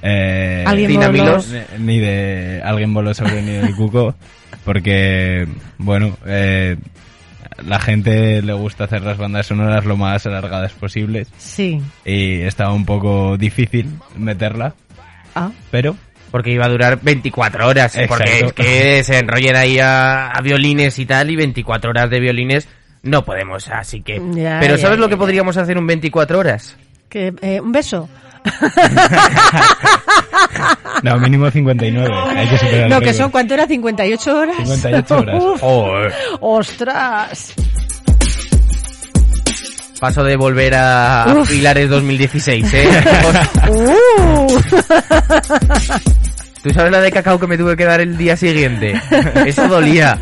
eh, 0.02 0.64
Alguien 0.68 1.00
voló- 1.00 1.42
ni- 1.78 1.86
ni 1.86 2.00
de 2.00 2.62
Alguien 2.66 2.94
voló 2.94 3.14
sobre 3.14 3.40
el 3.40 3.46
nido 3.46 3.62
del 3.64 3.76
cuco, 3.76 4.14
porque, 4.66 5.48
bueno, 5.78 6.18
eh, 6.26 6.76
la 7.66 7.80
gente 7.80 8.42
le 8.42 8.54
gusta 8.54 8.86
hacer 8.86 9.02
las 9.02 9.18
bandas 9.18 9.48
sonoras 9.48 9.86
lo 9.86 9.98
más 9.98 10.26
alargadas 10.26 10.72
posibles 10.74 11.28
Sí. 11.38 11.82
y 12.06 12.42
estaba 12.42 12.74
un 12.74 12.86
poco 12.86 13.38
difícil 13.38 13.90
meterla, 14.16 14.74
Ah, 15.36 15.52
pero 15.72 15.96
Porque 16.32 16.52
iba 16.52 16.66
a 16.66 16.70
durar 16.70 17.00
24 17.02 17.68
horas. 17.68 17.98
Porque 18.08 18.40
Exacto. 18.40 18.46
es 18.64 18.68
que 18.68 19.04
se 19.04 19.20
enrollen 19.20 19.56
ahí 19.56 19.80
a, 19.80 20.28
a 20.30 20.42
violines 20.42 20.98
y 21.00 21.06
tal, 21.06 21.30
y 21.32 21.36
24 21.36 21.90
horas 21.92 22.10
de 22.10 22.20
violines 22.20 22.68
no 23.04 23.24
podemos, 23.26 23.68
así 23.70 24.02
que... 24.02 24.22
Ya, 24.34 24.60
Pero 24.62 24.76
ya, 24.76 24.82
¿sabes 24.82 24.98
lo 24.98 25.06
ya, 25.08 25.10
que 25.12 25.18
podríamos 25.18 25.58
hacer 25.58 25.76
en 25.78 25.86
24 25.88 26.40
horas? 26.40 26.78
que, 27.10 27.34
eh, 27.42 27.60
un 27.60 27.72
beso. 27.72 28.10
no, 31.04 31.20
mínimo 31.20 31.52
59, 31.52 32.10
hay 32.36 32.48
que 32.48 32.58
superar 32.58 32.90
No, 32.90 33.00
que 33.02 33.14
son, 33.14 33.30
¿cuánto 33.30 33.54
era? 33.54 33.68
¿58 33.68 34.28
horas? 34.34 34.56
58 34.58 35.16
horas. 35.18 35.62
¡Ostras! 36.40 37.54
Paso 40.00 40.24
de 40.24 40.36
volver 40.36 40.74
a 40.76 41.26
Uf. 41.38 41.48
Pilares 41.50 41.90
2016, 41.90 42.74
¿eh? 42.74 43.04
¡Uh! 43.70 44.48
¿Tú 46.64 46.70
sabes 46.72 46.92
la 46.92 47.00
de 47.02 47.12
cacao 47.12 47.40
que 47.40 47.48
me 47.48 47.58
tuve 47.58 47.78
que 47.78 47.86
dar 47.86 48.02
el 48.02 48.18
día 48.18 48.36
siguiente? 48.36 49.00
Eso 49.46 49.68
dolía. 49.68 50.20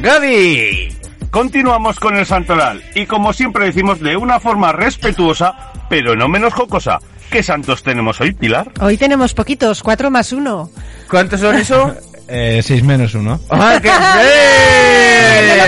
¡Gaby! 0.00 0.88
Continuamos 1.30 2.00
con 2.00 2.16
el 2.16 2.26
santoral 2.26 2.82
y 2.96 3.06
como 3.06 3.32
siempre 3.32 3.66
decimos 3.66 4.00
de 4.00 4.16
una 4.16 4.40
forma 4.40 4.72
respetuosa, 4.72 5.69
pero 5.90 6.16
no 6.16 6.28
menos 6.28 6.54
jocosa. 6.54 7.00
¿Qué 7.30 7.42
santos 7.42 7.82
tenemos 7.82 8.18
hoy, 8.20 8.32
Pilar? 8.32 8.70
Hoy 8.80 8.96
tenemos 8.96 9.34
poquitos, 9.34 9.82
cuatro 9.82 10.10
más 10.10 10.32
uno. 10.32 10.70
¿Cuántos 11.10 11.40
son 11.40 11.56
eso? 11.56 11.94
Eh, 12.32 12.62
6 12.62 12.84
menos 12.84 13.12
1. 13.12 13.40
¡Ah, 13.50 13.80
qué 13.82 13.90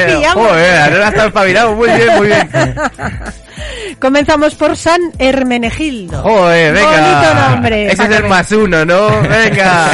pillamos. 0.06 0.46
Joder, 0.46 0.80
ahora 0.92 1.08
está 1.08 1.26
espabilado. 1.26 1.74
Muy 1.74 1.88
bien, 1.90 2.16
muy 2.16 2.26
bien. 2.28 2.50
Comenzamos 4.00 4.54
por 4.54 4.76
San 4.76 5.00
Hermenegildo. 5.18 6.22
Joder, 6.22 6.72
venga. 6.72 7.00
Bonito 7.00 7.50
nombre. 7.50 7.86
Ese 7.90 8.04
es 8.04 8.10
el 8.10 8.28
más 8.28 8.52
uno, 8.52 8.84
¿no? 8.84 9.22
Venga. 9.22 9.90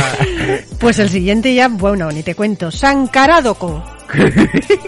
Pues 0.79 0.99
el 0.99 1.09
siguiente 1.09 1.55
ya, 1.55 1.69
bueno, 1.69 2.11
ni 2.13 2.23
te 2.23 2.35
cuento. 2.35 2.71
San 2.71 3.07
Caradoco. 3.07 3.83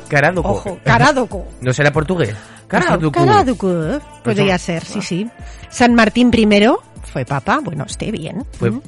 Caraduco. 0.06 0.50
Ojo, 0.50 0.78
Caradoco. 0.84 1.48
¿No 1.62 1.72
será 1.72 1.90
portugués? 1.90 2.34
Caraduco. 2.70 3.18
Caradoco. 3.18 3.84
¿eh? 3.84 4.00
Podría 4.22 4.56
ser, 4.58 4.84
sí, 4.84 5.02
sí. 5.02 5.28
San 5.68 5.94
Martín 5.94 6.30
I 6.32 6.66
fue 7.12 7.24
papa. 7.24 7.60
Bueno, 7.62 7.84
esté 7.84 8.10
bien. 8.12 8.44
Mm. 8.60 8.78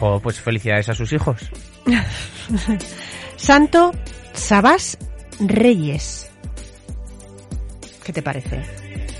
jo, 0.00 0.20
pues 0.20 0.40
felicidades 0.40 0.88
a 0.88 0.94
sus 0.94 1.12
hijos. 1.12 1.50
Santo 3.36 3.92
Sabás 4.32 4.96
Reyes. 5.38 6.30
¿Qué 8.02 8.12
te 8.12 8.22
parece? 8.22 8.62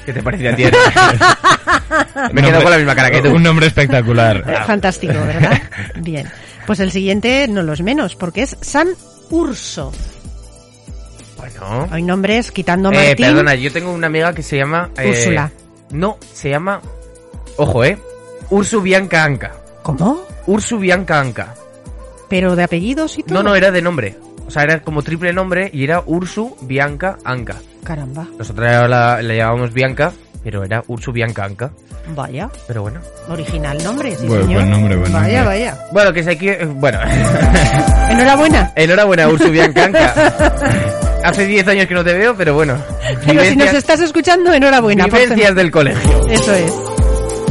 ¿Qué 0.06 0.12
te 0.12 0.22
parece 0.22 0.48
a 0.48 0.56
ti? 0.56 0.64
Me 2.32 2.40
he 2.40 2.44
quedado 2.44 2.62
con 2.62 2.72
la 2.72 2.78
misma 2.78 2.94
cara 2.94 3.10
que 3.10 3.20
tú. 3.20 3.34
Un 3.34 3.42
nombre 3.42 3.66
espectacular. 3.66 4.64
Fantástico, 4.66 5.12
¿verdad? 5.12 5.60
Bien. 5.96 6.26
Pues 6.66 6.80
el 6.80 6.90
siguiente 6.90 7.46
no 7.48 7.62
lo 7.62 7.72
es 7.74 7.82
menos, 7.82 8.16
porque 8.16 8.42
es 8.42 8.56
San 8.60 8.88
Urso. 9.30 9.92
Bueno. 11.58 11.88
Hay 11.90 12.02
nombres 12.02 12.52
quitando 12.52 12.90
Eh, 12.92 12.94
Martín. 13.08 13.26
perdona, 13.26 13.54
yo 13.54 13.72
tengo 13.72 13.92
una 13.92 14.06
amiga 14.06 14.32
que 14.34 14.42
se 14.42 14.56
llama... 14.56 14.90
eh, 14.96 15.08
Úrsula. 15.10 15.50
No, 15.90 16.18
se 16.32 16.50
llama... 16.50 16.80
Ojo, 17.56 17.84
¿eh? 17.84 17.98
Ursu 18.50 18.80
Bianca 18.80 19.24
Anca. 19.24 19.52
¿Cómo? 19.82 20.22
Ursu 20.46 20.78
Bianca 20.78 21.20
Anca. 21.20 21.54
Pero 22.28 22.56
de 22.56 22.62
apellidos 22.64 23.18
y 23.18 23.22
todo. 23.22 23.34
No, 23.42 23.50
no, 23.50 23.56
era 23.56 23.70
de 23.70 23.82
nombre. 23.82 24.16
O 24.46 24.50
sea, 24.50 24.62
era 24.64 24.80
como 24.82 25.02
triple 25.02 25.32
nombre 25.32 25.70
y 25.72 25.84
era 25.84 26.02
Ursu 26.06 26.56
Bianca 26.62 27.18
Anca. 27.24 27.56
Caramba. 27.84 28.26
Nosotros 28.38 28.66
la, 28.88 29.20
la 29.22 29.34
llamábamos 29.34 29.72
Bianca, 29.72 30.12
pero 30.42 30.64
era 30.64 30.82
Ursu 30.88 31.12
Bianca 31.12 31.44
Anca. 31.44 31.70
Vaya. 32.14 32.48
Pero 32.66 32.82
bueno. 32.82 33.00
Original 33.28 33.82
nombre, 33.84 34.16
sí, 34.16 34.26
Buen- 34.26 34.42
señor. 34.42 34.60
buen 34.62 34.70
nombre, 34.70 34.96
buen 34.96 35.12
vaya, 35.12 35.42
nombre. 35.42 35.58
vaya. 35.64 35.78
Bueno, 35.92 36.12
que 36.12 36.22
se 36.24 36.36
quiere... 36.36 36.64
Bueno. 36.66 36.98
Enhorabuena. 38.10 38.72
Enhorabuena, 38.74 39.28
Ursu 39.28 39.50
Bianca 39.50 39.84
Anca. 39.84 41.00
Hace 41.22 41.46
10 41.46 41.68
años 41.68 41.86
que 41.86 41.94
no 41.94 42.04
te 42.04 42.14
veo, 42.14 42.34
pero 42.34 42.54
bueno. 42.54 42.82
Pero 43.26 43.44
si 43.44 43.56
nos 43.56 43.72
estás 43.74 44.00
escuchando, 44.00 44.52
enhorabuena. 44.52 45.04
Vivencias 45.04 45.54
del 45.54 45.70
colegio. 45.70 46.26
Eso 46.28 46.54
es. 46.54 46.72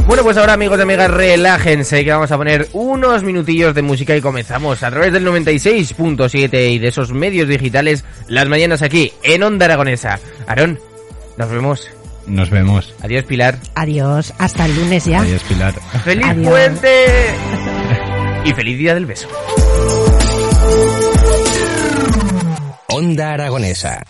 Bueno, 0.06 0.24
pues 0.24 0.36
ahora 0.38 0.54
amigos 0.54 0.76
y 0.78 0.82
amigas, 0.82 1.08
relájense 1.08 2.04
que 2.04 2.10
vamos 2.10 2.32
a 2.32 2.36
poner 2.36 2.68
unos 2.72 3.22
minutillos 3.22 3.74
de 3.76 3.82
música 3.82 4.16
y 4.16 4.20
comenzamos 4.20 4.82
a 4.82 4.90
través 4.90 5.12
del 5.12 5.24
96.7 5.24 6.72
y 6.72 6.78
de 6.80 6.88
esos 6.88 7.12
medios 7.12 7.46
digitales 7.48 8.04
las 8.26 8.48
mañanas 8.48 8.82
aquí 8.82 9.12
en 9.22 9.44
Onda 9.44 9.66
Aragonesa. 9.66 10.18
Aarón, 10.48 10.80
nos 11.36 11.48
vemos. 11.48 11.88
Nos 12.26 12.50
vemos. 12.50 12.92
Adiós 13.02 13.24
Pilar. 13.24 13.56
Adiós. 13.76 14.34
Hasta 14.38 14.66
el 14.66 14.74
lunes 14.74 15.04
ya. 15.04 15.20
Adiós, 15.20 15.42
Pilar. 15.44 15.74
¡Feliz 16.04 16.26
Adiós. 16.26 16.48
puente! 16.48 17.06
y 18.46 18.52
feliz 18.52 18.78
día 18.78 18.94
del 18.94 19.06
beso. 19.06 19.28
Onda 22.90 23.32
Aragonesa. 23.32 24.02